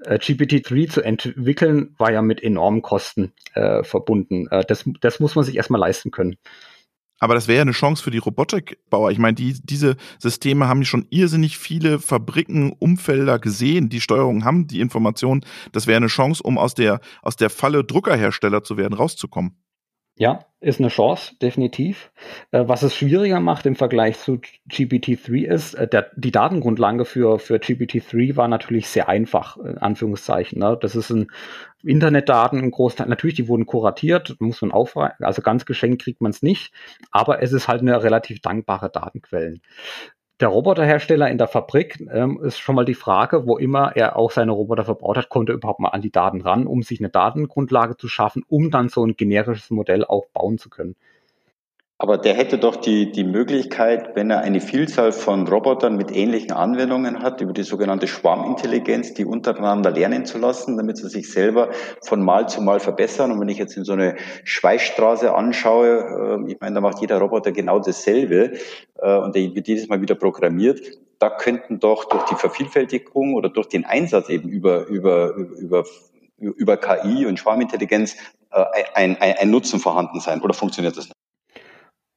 äh, 0.03 0.15
GPT-3 0.15 0.89
zu 0.89 1.01
entwickeln, 1.01 1.93
war 1.97 2.11
ja 2.11 2.23
mit 2.23 2.41
enormen 2.43 2.81
Kosten 2.81 3.33
äh, 3.53 3.83
verbunden. 3.83 4.47
Äh, 4.47 4.65
das, 4.65 4.89
das 4.99 5.19
muss 5.19 5.35
man 5.35 5.45
sich 5.45 5.55
erstmal 5.55 5.79
leisten 5.79 6.09
können. 6.09 6.37
Aber 7.19 7.33
das 7.33 7.47
wäre 7.47 7.57
ja 7.57 7.61
eine 7.63 7.71
Chance 7.71 8.03
für 8.03 8.11
die 8.11 8.17
Robotikbauer. 8.17 9.11
Ich 9.11 9.19
meine, 9.19 9.35
die, 9.35 9.55
diese 9.61 9.97
Systeme 10.19 10.67
haben 10.67 10.85
schon 10.85 11.05
irrsinnig 11.09 11.57
viele 11.57 11.99
Fabriken, 11.99 12.71
Umfelder 12.79 13.39
gesehen, 13.39 13.89
die 13.89 14.01
Steuerung 14.01 14.45
haben, 14.45 14.67
die 14.67 14.79
Informationen. 14.79 15.45
Das 15.71 15.85
wäre 15.85 15.97
eine 15.97 16.07
Chance, 16.07 16.41
um 16.43 16.57
aus 16.57 16.73
der, 16.73 17.01
aus 17.21 17.35
der 17.35 17.49
Falle 17.49 17.83
Druckerhersteller 17.83 18.63
zu 18.63 18.77
werden, 18.77 18.93
rauszukommen. 18.93 19.55
Ja, 20.19 20.45
ist 20.59 20.81
eine 20.81 20.89
Chance, 20.89 21.35
definitiv. 21.41 22.11
Äh, 22.51 22.65
was 22.67 22.83
es 22.83 22.93
schwieriger 22.93 23.39
macht 23.39 23.65
im 23.65 23.77
Vergleich 23.77 24.19
zu 24.19 24.41
GPT-3 24.69 25.45
ist, 25.45 25.75
äh, 25.75 25.87
der, 25.87 26.11
die 26.17 26.31
Datengrundlage 26.31 27.05
für, 27.05 27.39
für 27.39 27.55
GPT-3 27.55 28.35
war 28.35 28.49
natürlich 28.49 28.89
sehr 28.89 29.07
einfach, 29.07 29.55
in 29.55 29.77
Anführungszeichen. 29.77 30.59
Ne? 30.59 30.77
Das 30.81 30.97
ist 30.97 31.09
ein 31.09 31.27
Internetdaten, 31.83 32.59
ein 32.59 32.71
Großteil, 32.71 33.07
natürlich, 33.07 33.37
die 33.37 33.47
wurden 33.47 33.65
kuratiert, 33.65 34.35
muss 34.39 34.61
man 34.61 34.73
aufreißen, 34.73 35.23
also 35.25 35.41
ganz 35.41 35.65
geschenkt 35.65 36.01
kriegt 36.01 36.19
man 36.19 36.31
es 36.31 36.41
nicht, 36.41 36.73
aber 37.11 37.41
es 37.41 37.53
ist 37.53 37.69
halt 37.69 37.79
eine 37.79 38.03
relativ 38.03 38.41
dankbare 38.41 38.89
Datenquelle 38.89 39.61
der 40.39 40.47
Roboterhersteller 40.47 41.29
in 41.29 41.37
der 41.37 41.47
Fabrik 41.47 41.99
ähm, 42.11 42.39
ist 42.43 42.59
schon 42.59 42.75
mal 42.75 42.85
die 42.85 42.93
Frage, 42.93 43.45
wo 43.45 43.57
immer 43.57 43.95
er 43.95 44.15
auch 44.15 44.31
seine 44.31 44.51
Roboter 44.51 44.85
verbaut 44.85 45.17
hat, 45.17 45.29
konnte 45.29 45.51
er 45.51 45.55
überhaupt 45.55 45.81
mal 45.81 45.89
an 45.89 46.01
die 46.01 46.11
Daten 46.11 46.41
ran, 46.41 46.65
um 46.65 46.81
sich 46.81 46.99
eine 46.99 47.09
Datengrundlage 47.09 47.97
zu 47.97 48.07
schaffen, 48.07 48.43
um 48.47 48.71
dann 48.71 48.89
so 48.89 49.05
ein 49.05 49.17
generisches 49.17 49.69
Modell 49.69 50.05
auch 50.05 50.27
bauen 50.27 50.57
zu 50.57 50.69
können. 50.69 50.95
Aber 52.01 52.17
der 52.17 52.33
hätte 52.33 52.57
doch 52.57 52.77
die, 52.77 53.11
die 53.11 53.25
Möglichkeit, 53.25 54.15
wenn 54.15 54.31
er 54.31 54.39
eine 54.39 54.61
Vielzahl 54.61 55.11
von 55.11 55.45
Robotern 55.45 55.97
mit 55.97 56.15
ähnlichen 56.15 56.53
Anwendungen 56.53 57.21
hat, 57.21 57.41
über 57.41 57.51
die 57.51 57.63
sogenannte 57.63 58.07
Schwarmintelligenz, 58.07 59.15
die 59.15 59.25
untereinander 59.25 59.91
lernen 59.91 60.25
zu 60.25 60.37
lassen, 60.37 60.77
damit 60.77 60.95
sie 60.95 61.09
sich 61.09 61.29
selber 61.29 61.71
von 62.01 62.23
Mal 62.23 62.47
zu 62.47 62.61
Mal 62.61 62.79
verbessern. 62.79 63.33
Und 63.33 63.41
wenn 63.41 63.49
ich 63.49 63.57
jetzt 63.57 63.75
in 63.75 63.83
so 63.83 63.91
eine 63.91 64.15
Schweißstraße 64.45 65.35
anschaue, 65.35 66.39
äh, 66.47 66.51
ich 66.53 66.61
meine, 66.61 66.75
da 66.75 66.81
macht 66.81 67.01
jeder 67.01 67.17
Roboter 67.17 67.51
genau 67.51 67.79
dasselbe 67.79 68.53
äh, 69.01 69.17
und 69.17 69.35
der 69.35 69.53
wird 69.53 69.67
jedes 69.67 69.89
Mal 69.89 69.99
wieder 69.99 70.15
programmiert. 70.15 70.79
Da 71.19 71.29
könnten 71.29 71.81
doch 71.81 72.05
durch 72.05 72.23
die 72.23 72.35
Vervielfältigung 72.35 73.33
oder 73.33 73.49
durch 73.49 73.67
den 73.67 73.83
Einsatz 73.83 74.29
eben 74.29 74.47
über, 74.47 74.87
über, 74.87 75.35
über, 75.35 75.83
über 76.37 76.77
KI 76.77 77.25
und 77.25 77.37
Schwarmintelligenz 77.37 78.15
äh, 78.51 78.63
ein, 78.93 79.17
ein, 79.19 79.35
ein 79.37 79.51
Nutzen 79.51 79.81
vorhanden 79.81 80.21
sein. 80.21 80.39
Oder 80.39 80.53
funktioniert 80.53 80.95
das 80.95 81.07
nicht? 81.07 81.18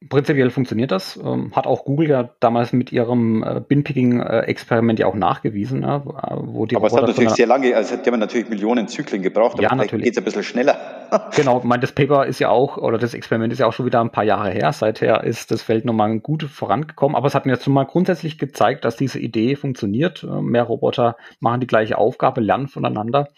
Prinzipiell 0.09 0.49
funktioniert 0.49 0.91
das. 0.91 1.19
Ähm, 1.23 1.51
hat 1.55 1.67
auch 1.67 1.85
Google 1.85 2.09
ja 2.09 2.29
damals 2.39 2.73
mit 2.73 2.91
ihrem 2.91 3.43
äh, 3.43 3.61
Bin-Picking-Experiment 3.61 4.99
ja 4.99 5.07
auch 5.07 5.15
nachgewiesen. 5.15 5.83
Ja, 5.83 6.03
wo 6.05 6.65
die 6.65 6.75
aber 6.75 6.87
es 6.87 6.93
hat 6.93 7.07
natürlich 7.07 7.31
sehr 7.31 7.47
lange, 7.47 7.75
also 7.75 7.93
hat 7.93 8.05
ja 8.05 8.17
natürlich 8.17 8.49
Millionen 8.49 8.87
Zyklen 8.87 9.21
gebraucht, 9.21 9.53
aber 9.53 9.63
ja, 9.63 9.75
natürlich. 9.75 10.05
geht 10.05 10.13
es 10.13 10.17
ein 10.17 10.23
bisschen 10.23 10.43
schneller. 10.43 11.02
Genau, 11.35 11.61
mein, 11.63 11.81
das 11.81 11.91
Paper 11.91 12.25
ist 12.25 12.39
ja 12.39 12.49
auch, 12.49 12.77
oder 12.77 12.97
das 12.97 13.13
Experiment 13.13 13.53
ist 13.53 13.59
ja 13.59 13.67
auch 13.67 13.73
schon 13.73 13.85
wieder 13.85 14.01
ein 14.01 14.11
paar 14.11 14.23
Jahre 14.23 14.51
her. 14.51 14.71
Seither 14.73 15.23
ist 15.23 15.51
das 15.51 15.61
Feld 15.61 15.85
nochmal 15.85 16.19
gut 16.19 16.43
vorangekommen, 16.43 17.15
aber 17.15 17.27
es 17.27 17.35
hat 17.35 17.45
mir 17.45 17.53
jetzt 17.53 17.65
schon 17.65 17.73
mal 17.73 17.85
grundsätzlich 17.85 18.37
gezeigt, 18.37 18.85
dass 18.85 18.95
diese 18.95 19.19
Idee 19.19 19.55
funktioniert. 19.55 20.23
Äh, 20.23 20.41
mehr 20.41 20.63
Roboter 20.63 21.15
machen 21.39 21.61
die 21.61 21.67
gleiche 21.67 21.97
Aufgabe, 21.97 22.41
lernen 22.41 22.67
voneinander. 22.67 23.29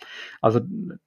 Also 0.41 0.61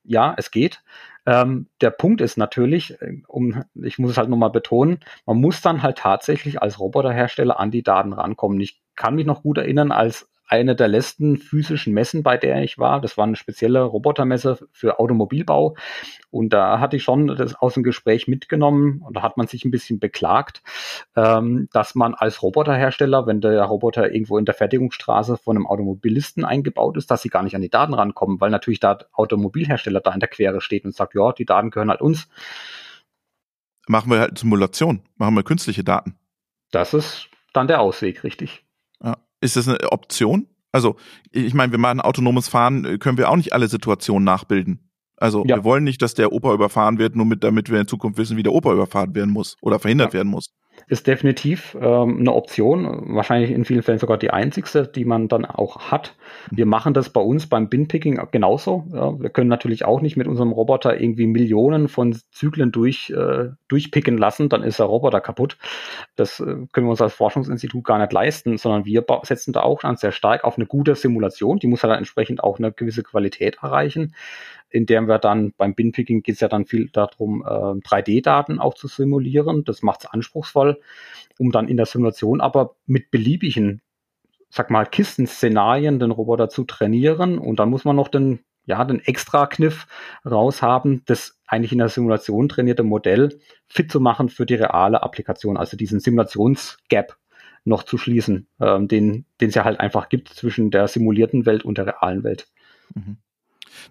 ja, 0.04 0.34
es 0.36 0.50
geht. 0.50 0.82
Ähm, 1.26 1.66
der 1.80 1.90
Punkt 1.90 2.20
ist 2.20 2.38
natürlich, 2.38 3.00
äh, 3.02 3.20
um, 3.26 3.62
ich 3.74 3.98
muss 3.98 4.12
es 4.12 4.16
halt 4.16 4.30
nochmal 4.30 4.50
betonen, 4.50 5.00
man 5.26 5.38
muss 5.38 5.60
dann 5.60 5.82
halt 5.82 5.98
tatsächlich 5.98 6.62
als 6.62 6.80
Roboterhersteller 6.80 7.60
an 7.60 7.70
die 7.70 7.82
Daten 7.82 8.14
rankommen. 8.14 8.60
Ich 8.60 8.80
kann 8.96 9.14
mich 9.14 9.26
noch 9.26 9.42
gut 9.42 9.58
erinnern, 9.58 9.92
als 9.92 10.30
eine 10.48 10.74
der 10.74 10.88
letzten 10.88 11.36
physischen 11.36 11.92
Messen, 11.92 12.22
bei 12.22 12.36
der 12.36 12.62
ich 12.62 12.78
war. 12.78 13.00
Das 13.00 13.16
war 13.16 13.24
eine 13.24 13.36
spezielle 13.36 13.82
Robotermesse 13.82 14.66
für 14.72 14.98
Automobilbau. 14.98 15.76
Und 16.30 16.52
da 16.52 16.80
hatte 16.80 16.96
ich 16.96 17.04
schon 17.04 17.26
das 17.28 17.54
aus 17.54 17.74
dem 17.74 17.82
Gespräch 17.82 18.28
mitgenommen 18.28 19.02
und 19.06 19.14
da 19.16 19.22
hat 19.22 19.36
man 19.36 19.46
sich 19.46 19.64
ein 19.64 19.70
bisschen 19.70 19.98
beklagt, 19.98 20.62
ähm, 21.16 21.68
dass 21.72 21.94
man 21.94 22.14
als 22.14 22.42
Roboterhersteller, 22.42 23.26
wenn 23.26 23.40
der 23.40 23.62
Roboter 23.62 24.12
irgendwo 24.12 24.38
in 24.38 24.46
der 24.46 24.54
Fertigungsstraße 24.54 25.36
von 25.36 25.56
einem 25.56 25.66
Automobilisten 25.66 26.44
eingebaut 26.44 26.96
ist, 26.96 27.10
dass 27.10 27.22
sie 27.22 27.28
gar 27.28 27.42
nicht 27.42 27.54
an 27.54 27.62
die 27.62 27.70
Daten 27.70 27.94
rankommen, 27.94 28.40
weil 28.40 28.50
natürlich 28.50 28.80
da 28.80 28.98
Automobilhersteller 29.12 30.00
da 30.00 30.12
in 30.12 30.20
der 30.20 30.28
Quere 30.28 30.60
steht 30.60 30.84
und 30.84 30.94
sagt, 30.94 31.14
ja, 31.14 31.32
die 31.32 31.46
Daten 31.46 31.70
gehören 31.70 31.90
halt 31.90 32.00
uns. 32.00 32.28
Machen 33.86 34.10
wir 34.10 34.20
halt 34.20 34.38
Simulation, 34.38 35.02
machen 35.16 35.34
wir 35.34 35.42
künstliche 35.42 35.84
Daten. 35.84 36.16
Das 36.70 36.94
ist 36.94 37.28
dann 37.52 37.68
der 37.68 37.80
Ausweg, 37.80 38.24
richtig. 38.24 38.64
Ist 39.40 39.56
das 39.56 39.68
eine 39.68 39.92
Option? 39.92 40.46
Also, 40.72 40.96
ich 41.30 41.54
meine, 41.54 41.72
wir 41.72 41.78
machen 41.78 42.00
autonomes 42.00 42.48
Fahren, 42.48 42.98
können 42.98 43.18
wir 43.18 43.30
auch 43.30 43.36
nicht 43.36 43.52
alle 43.52 43.68
Situationen 43.68 44.24
nachbilden. 44.24 44.90
Also 45.16 45.44
ja. 45.44 45.56
wir 45.56 45.64
wollen 45.64 45.82
nicht, 45.82 46.00
dass 46.02 46.14
der 46.14 46.32
Opa 46.32 46.54
überfahren 46.54 46.98
wird, 46.98 47.16
nur 47.16 47.26
mit, 47.26 47.42
damit 47.42 47.70
wir 47.70 47.80
in 47.80 47.88
Zukunft 47.88 48.18
wissen, 48.18 48.36
wie 48.36 48.44
der 48.44 48.52
Opa 48.52 48.72
überfahren 48.72 49.14
werden 49.16 49.32
muss 49.32 49.56
oder 49.60 49.80
verhindert 49.80 50.12
ja. 50.12 50.18
werden 50.18 50.28
muss 50.28 50.54
ist 50.88 51.06
definitiv 51.06 51.76
ähm, 51.80 52.18
eine 52.20 52.32
Option, 52.32 53.14
wahrscheinlich 53.14 53.50
in 53.50 53.64
vielen 53.64 53.82
Fällen 53.82 53.98
sogar 53.98 54.16
die 54.16 54.30
einzigste, 54.30 54.86
die 54.86 55.04
man 55.04 55.28
dann 55.28 55.44
auch 55.44 55.90
hat. 55.90 56.14
Wir 56.50 56.66
machen 56.66 56.94
das 56.94 57.10
bei 57.10 57.20
uns 57.20 57.46
beim 57.46 57.68
Binpicking 57.68 58.20
genauso. 58.30 58.86
Ja, 58.92 59.20
wir 59.20 59.30
können 59.30 59.50
natürlich 59.50 59.84
auch 59.84 60.00
nicht 60.00 60.16
mit 60.16 60.26
unserem 60.26 60.50
Roboter 60.50 60.98
irgendwie 60.98 61.26
Millionen 61.26 61.88
von 61.88 62.16
Zyklen 62.32 62.72
durch, 62.72 63.10
äh, 63.10 63.50
durchpicken 63.68 64.16
lassen, 64.16 64.48
dann 64.48 64.62
ist 64.62 64.78
der 64.78 64.86
Roboter 64.86 65.20
kaputt. 65.20 65.58
Das 66.16 66.40
äh, 66.40 66.44
können 66.72 66.86
wir 66.86 66.90
uns 66.90 67.02
als 67.02 67.14
Forschungsinstitut 67.14 67.84
gar 67.84 67.98
nicht 67.98 68.12
leisten, 68.12 68.56
sondern 68.56 68.86
wir 68.86 69.04
setzen 69.24 69.52
da 69.52 69.60
auch 69.60 69.80
dann 69.80 69.96
sehr 69.96 70.12
stark 70.12 70.44
auf 70.44 70.56
eine 70.56 70.66
gute 70.66 70.94
Simulation. 70.94 71.58
Die 71.58 71.66
muss 71.66 71.82
halt 71.82 71.92
dann 71.92 71.98
entsprechend 71.98 72.42
auch 72.42 72.58
eine 72.58 72.72
gewisse 72.72 73.02
Qualität 73.02 73.58
erreichen 73.62 74.14
in 74.70 74.86
der 74.86 75.02
wir 75.02 75.18
dann 75.18 75.52
beim 75.56 75.74
Binpicking 75.74 76.22
geht 76.22 76.34
es 76.34 76.40
ja 76.40 76.48
dann 76.48 76.66
viel 76.66 76.90
darum, 76.90 77.42
äh, 77.42 77.80
3D-Daten 77.80 78.58
auch 78.58 78.74
zu 78.74 78.86
simulieren. 78.86 79.64
Das 79.64 79.82
macht 79.82 80.04
es 80.04 80.10
anspruchsvoll, 80.10 80.77
um 81.38 81.52
dann 81.52 81.68
in 81.68 81.76
der 81.76 81.86
Simulation 81.86 82.40
aber 82.40 82.76
mit 82.86 83.10
beliebigen, 83.10 83.80
sag 84.50 84.70
mal, 84.70 84.86
Kistenszenarien 84.86 85.98
den 85.98 86.10
Roboter 86.10 86.48
zu 86.48 86.64
trainieren. 86.64 87.38
Und 87.38 87.58
dann 87.58 87.70
muss 87.70 87.84
man 87.84 87.96
noch 87.96 88.08
den, 88.08 88.40
ja, 88.66 88.84
den 88.84 89.00
Extra-Kniff 89.00 89.86
raushaben, 90.24 91.02
das 91.06 91.38
eigentlich 91.46 91.72
in 91.72 91.78
der 91.78 91.88
Simulation 91.88 92.48
trainierte 92.48 92.82
Modell 92.82 93.38
fit 93.66 93.90
zu 93.90 94.00
machen 94.00 94.28
für 94.28 94.46
die 94.46 94.54
reale 94.54 95.02
Applikation, 95.02 95.56
also 95.56 95.76
diesen 95.76 96.00
Simulationsgap 96.00 97.16
noch 97.64 97.82
zu 97.82 97.98
schließen, 97.98 98.46
ähm, 98.60 98.88
den 98.88 99.26
es 99.40 99.54
ja 99.54 99.64
halt 99.64 99.80
einfach 99.80 100.08
gibt 100.08 100.28
zwischen 100.28 100.70
der 100.70 100.88
simulierten 100.88 101.46
Welt 101.46 101.64
und 101.64 101.78
der 101.78 101.86
realen 101.86 102.24
Welt. 102.24 102.48
Mhm. 102.94 103.18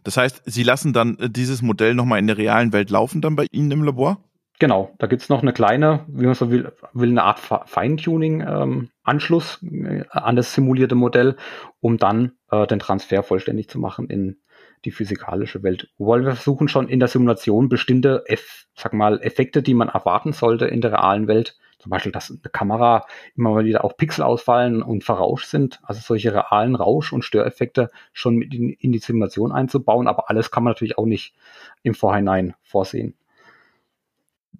Das 0.04 0.18
heißt, 0.18 0.42
Sie 0.46 0.64
lassen 0.64 0.94
dann 0.94 1.18
äh, 1.20 1.30
dieses 1.30 1.62
Modell 1.62 1.94
nochmal 1.94 2.20
in 2.20 2.28
der 2.28 2.38
realen 2.38 2.74
Welt 2.74 2.90
laufen 2.90 3.22
dann 3.22 3.36
bei 3.36 3.48
Ihnen 3.52 3.72
im 3.72 3.84
Labor? 3.84 4.22
Genau, 4.60 4.96
da 4.98 5.06
gibt's 5.06 5.30
noch 5.30 5.44
eine 5.44 5.54
kleine, 5.54 6.04
wie 6.08 6.26
man 6.26 6.34
so 6.34 6.50
will, 6.50 6.72
will 6.94 7.10
eine 7.10 7.22
Art 7.24 7.40
Feintuning-Anschluss 7.40 9.60
ähm, 9.62 9.86
äh, 9.86 10.04
an 10.10 10.36
das 10.36 10.56
simulierte 10.56 10.96
Modell, 10.96 11.36
um 11.80 12.00
dann 12.00 12.32
äh, 12.50 12.66
den 12.66 12.80
Transfer 12.80 13.22
vollständig 13.22 13.70
zu 13.70 13.78
machen 13.78 14.10
in 14.10 14.38
die 14.84 14.90
physikalische 14.90 15.62
Welt. 15.62 15.92
Weil 16.00 16.26
wir 16.26 16.34
versuchen 16.34 16.70
schon 16.70 16.90
in 16.90 16.98
der 17.00 17.08
Simulation 17.08 17.70
bestimmte, 17.70 18.24
Eff, 18.26 18.66
sag 18.74 18.94
mal, 18.94 19.22
Effekte, 19.22 19.62
die 19.62 19.76
man 19.76 19.90
erwarten 19.90 20.34
sollte 20.34 20.66
in 20.66 20.82
der 20.82 20.94
realen 20.94 21.28
Welt, 21.28 21.56
zum 21.78 21.92
Beispiel, 21.92 22.12
dass 22.12 22.32
eine 22.32 22.40
Kamera 22.52 23.06
immer 23.36 23.52
mal 23.52 23.66
wieder 23.66 23.86
auch 23.86 23.96
Pixel 23.96 24.24
ausfallen 24.24 24.82
und 24.82 25.04
verrauscht 25.04 25.50
sind, 25.50 25.80
also 25.84 26.02
solche 26.02 26.34
realen 26.34 26.74
Rausch- 26.74 27.14
und 27.14 27.24
Störeffekte 27.24 27.92
schon 28.12 28.36
mit 28.36 28.56
in, 28.56 28.70
in 28.70 28.92
die 28.92 28.98
Simulation 28.98 29.52
einzubauen, 29.52 30.08
aber 30.08 30.32
alles 30.32 30.50
kann 30.50 30.64
man 30.64 30.72
natürlich 30.72 30.98
auch 30.98 31.06
nicht 31.06 31.36
im 31.84 31.94
Vorhinein 31.94 32.56
vorsehen 32.64 33.14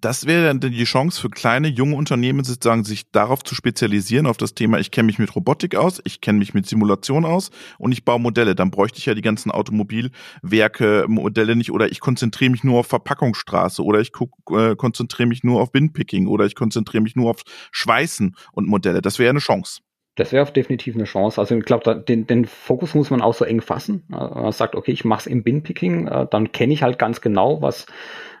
das 0.00 0.26
wäre 0.26 0.46
dann 0.46 0.60
die 0.60 0.84
Chance 0.84 1.20
für 1.20 1.30
kleine, 1.30 1.68
junge 1.68 1.96
Unternehmen 1.96 2.44
sozusagen, 2.44 2.84
sich 2.84 3.10
darauf 3.10 3.42
zu 3.42 3.54
spezialisieren, 3.54 4.26
auf 4.26 4.36
das 4.36 4.54
Thema, 4.54 4.78
ich 4.78 4.90
kenne 4.90 5.06
mich 5.06 5.18
mit 5.18 5.34
Robotik 5.34 5.74
aus, 5.74 6.00
ich 6.04 6.20
kenne 6.20 6.38
mich 6.38 6.54
mit 6.54 6.66
Simulation 6.66 7.24
aus 7.24 7.50
und 7.78 7.92
ich 7.92 8.04
baue 8.04 8.20
Modelle. 8.20 8.54
Dann 8.54 8.70
bräuchte 8.70 8.98
ich 8.98 9.06
ja 9.06 9.14
die 9.14 9.22
ganzen 9.22 9.50
Automobilwerke, 9.50 11.06
Modelle 11.08 11.56
nicht 11.56 11.72
oder 11.72 11.90
ich 11.90 12.00
konzentriere 12.00 12.50
mich 12.50 12.64
nur 12.64 12.80
auf 12.80 12.86
Verpackungsstraße 12.86 13.82
oder 13.82 14.00
ich 14.00 14.12
äh, 14.50 14.76
konzentriere 14.76 15.28
mich 15.28 15.44
nur 15.44 15.60
auf 15.60 15.74
Windpicking 15.74 16.26
oder 16.26 16.46
ich 16.46 16.54
konzentriere 16.54 17.02
mich 17.02 17.16
nur 17.16 17.30
auf 17.30 17.42
Schweißen 17.72 18.36
und 18.52 18.68
Modelle. 18.68 19.02
Das 19.02 19.18
wäre 19.18 19.30
eine 19.30 19.40
Chance. 19.40 19.80
Das 20.18 20.32
wäre 20.32 20.50
definitiv 20.50 20.96
eine 20.96 21.04
Chance. 21.04 21.40
Also 21.40 21.56
ich 21.56 21.64
glaube, 21.64 21.94
den, 21.96 22.26
den 22.26 22.44
Fokus 22.44 22.94
muss 22.94 23.10
man 23.10 23.22
auch 23.22 23.34
so 23.34 23.44
eng 23.44 23.60
fassen. 23.60 24.02
Man 24.08 24.50
sagt, 24.50 24.74
okay, 24.74 24.90
ich 24.90 25.04
mache 25.04 25.20
es 25.20 25.26
im 25.28 25.44
Binpicking, 25.44 26.08
äh, 26.08 26.26
dann 26.28 26.50
kenne 26.50 26.72
ich 26.72 26.82
halt 26.82 26.98
ganz 26.98 27.20
genau, 27.20 27.62
was 27.62 27.86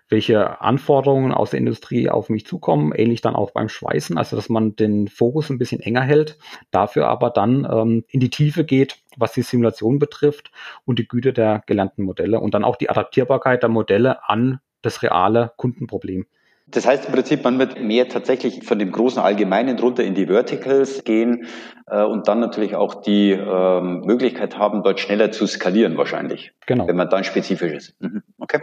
welche 0.08 0.60
Anforderungen 0.60 1.32
aus 1.32 1.50
der 1.50 1.58
Industrie 1.58 2.08
auf 2.08 2.28
mich 2.28 2.46
zukommen, 2.46 2.92
ähnlich 2.94 3.20
dann 3.20 3.36
auch 3.36 3.50
beim 3.50 3.68
Schweißen, 3.68 4.16
also 4.16 4.36
dass 4.36 4.48
man 4.48 4.76
den 4.76 5.08
Fokus 5.08 5.50
ein 5.50 5.58
bisschen 5.58 5.80
enger 5.80 6.02
hält, 6.02 6.38
dafür 6.70 7.08
aber 7.08 7.30
dann 7.30 7.66
ähm, 7.70 8.04
in 8.08 8.20
die 8.20 8.30
Tiefe 8.30 8.64
geht, 8.64 8.98
was 9.16 9.32
die 9.32 9.42
Simulation 9.42 9.98
betrifft 9.98 10.50
und 10.84 10.98
die 10.98 11.08
Güte 11.08 11.32
der 11.32 11.62
gelernten 11.66 12.04
Modelle 12.04 12.40
und 12.40 12.54
dann 12.54 12.64
auch 12.64 12.76
die 12.76 12.90
Adaptierbarkeit 12.90 13.62
der 13.62 13.70
Modelle 13.70 14.28
an 14.28 14.60
das 14.82 15.02
reale 15.02 15.52
Kundenproblem. 15.56 16.26
Das 16.70 16.86
heißt 16.86 17.06
im 17.06 17.12
Prinzip, 17.12 17.44
man 17.44 17.58
wird 17.58 17.80
mehr 17.80 18.08
tatsächlich 18.08 18.62
von 18.64 18.78
dem 18.78 18.92
großen 18.92 19.22
Allgemeinen 19.22 19.78
runter 19.78 20.04
in 20.04 20.14
die 20.14 20.26
Verticals 20.26 21.02
gehen 21.02 21.46
äh, 21.86 22.02
und 22.02 22.28
dann 22.28 22.40
natürlich 22.40 22.76
auch 22.76 23.00
die 23.00 23.30
ähm, 23.30 24.02
Möglichkeit 24.04 24.58
haben, 24.58 24.82
dort 24.82 25.00
schneller 25.00 25.32
zu 25.32 25.46
skalieren 25.46 25.96
wahrscheinlich. 25.96 26.52
Genau. 26.66 26.86
Wenn 26.86 26.96
man 26.96 27.08
dann 27.08 27.24
spezifisch 27.24 27.72
ist. 27.72 28.02
Mhm. 28.02 28.22
Okay. 28.38 28.60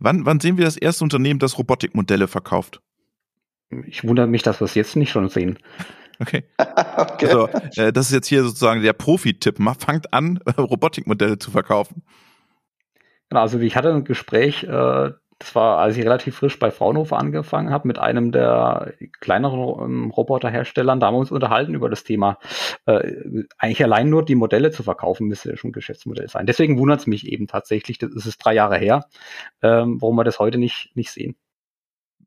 Wann, 0.00 0.26
wann 0.26 0.40
sehen 0.40 0.58
wir 0.58 0.64
das 0.64 0.76
erste 0.76 1.04
Unternehmen, 1.04 1.38
das 1.38 1.58
Robotikmodelle 1.58 2.28
verkauft? 2.28 2.80
Ich 3.86 4.04
wundere 4.04 4.26
mich, 4.26 4.42
dass 4.42 4.60
wir 4.60 4.66
es 4.66 4.74
jetzt 4.74 4.96
nicht 4.96 5.10
schon 5.10 5.28
sehen. 5.28 5.58
Okay. 6.18 6.44
okay. 6.58 7.26
Also, 7.26 7.48
äh, 7.76 7.92
das 7.92 8.06
ist 8.06 8.12
jetzt 8.12 8.28
hier 8.28 8.42
sozusagen 8.42 8.82
der 8.82 8.92
Profi-Tipp. 8.92 9.58
Fangt 9.78 10.12
an, 10.12 10.38
Robotikmodelle 10.58 11.38
zu 11.38 11.50
verkaufen. 11.50 12.02
Genau, 13.28 13.40
also 13.40 13.58
ich 13.58 13.76
hatte 13.76 13.92
ein 13.92 14.04
Gespräch, 14.04 14.62
äh, 14.62 15.10
das 15.38 15.54
war, 15.54 15.78
als 15.78 15.96
ich 15.96 16.04
relativ 16.04 16.36
frisch 16.36 16.58
bei 16.58 16.70
Fraunhofer 16.70 17.18
angefangen 17.18 17.70
habe, 17.70 17.86
mit 17.86 17.98
einem 17.98 18.32
der 18.32 18.94
kleineren 19.20 19.60
ähm, 19.84 20.10
Roboterherstellern. 20.10 20.98
Da 20.98 21.06
haben 21.06 21.14
wir 21.14 21.18
uns 21.18 21.30
unterhalten 21.30 21.74
über 21.74 21.90
das 21.90 22.04
Thema. 22.04 22.38
Äh, 22.86 23.12
eigentlich 23.58 23.82
allein 23.84 24.08
nur 24.08 24.24
die 24.24 24.34
Modelle 24.34 24.70
zu 24.70 24.82
verkaufen, 24.82 25.26
müsste 25.28 25.50
ja 25.50 25.56
schon 25.56 25.72
Geschäftsmodell 25.72 26.28
sein. 26.28 26.46
Deswegen 26.46 26.78
wundert 26.78 27.00
es 27.00 27.06
mich 27.06 27.26
eben 27.26 27.48
tatsächlich, 27.48 27.98
das 27.98 28.26
ist 28.26 28.38
drei 28.38 28.54
Jahre 28.54 28.78
her, 28.78 29.04
ähm, 29.62 30.00
warum 30.00 30.16
wir 30.16 30.24
das 30.24 30.38
heute 30.38 30.56
nicht, 30.56 30.90
nicht 30.94 31.10
sehen. 31.10 31.36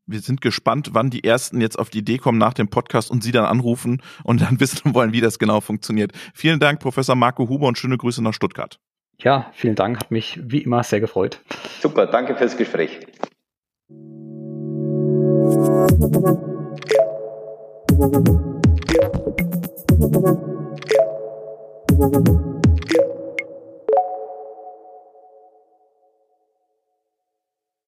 Wir 0.06 0.20
sind 0.20 0.40
gespannt, 0.40 0.90
wann 0.92 1.10
die 1.10 1.24
ersten 1.24 1.60
jetzt 1.60 1.78
auf 1.78 1.90
die 1.90 1.98
Idee 1.98 2.18
kommen 2.18 2.38
nach 2.38 2.54
dem 2.54 2.68
Podcast 2.68 3.10
und 3.10 3.22
Sie 3.22 3.32
dann 3.32 3.44
anrufen 3.44 4.02
und 4.24 4.40
dann 4.40 4.60
wissen 4.60 4.94
wollen, 4.94 5.12
wie 5.12 5.20
das 5.20 5.38
genau 5.38 5.60
funktioniert. 5.60 6.12
Vielen 6.34 6.60
Dank, 6.60 6.80
Professor 6.80 7.16
Marco 7.16 7.48
Huber, 7.48 7.66
und 7.66 7.78
schöne 7.78 7.96
Grüße 7.96 8.22
nach 8.22 8.34
Stuttgart. 8.34 8.78
Ja, 9.22 9.50
vielen 9.52 9.74
Dank, 9.74 9.98
hat 10.00 10.10
mich 10.10 10.40
wie 10.42 10.62
immer 10.62 10.82
sehr 10.82 11.00
gefreut. 11.00 11.40
Super, 11.80 12.06
danke 12.06 12.34
fürs 12.36 12.56
Gespräch. 12.56 13.00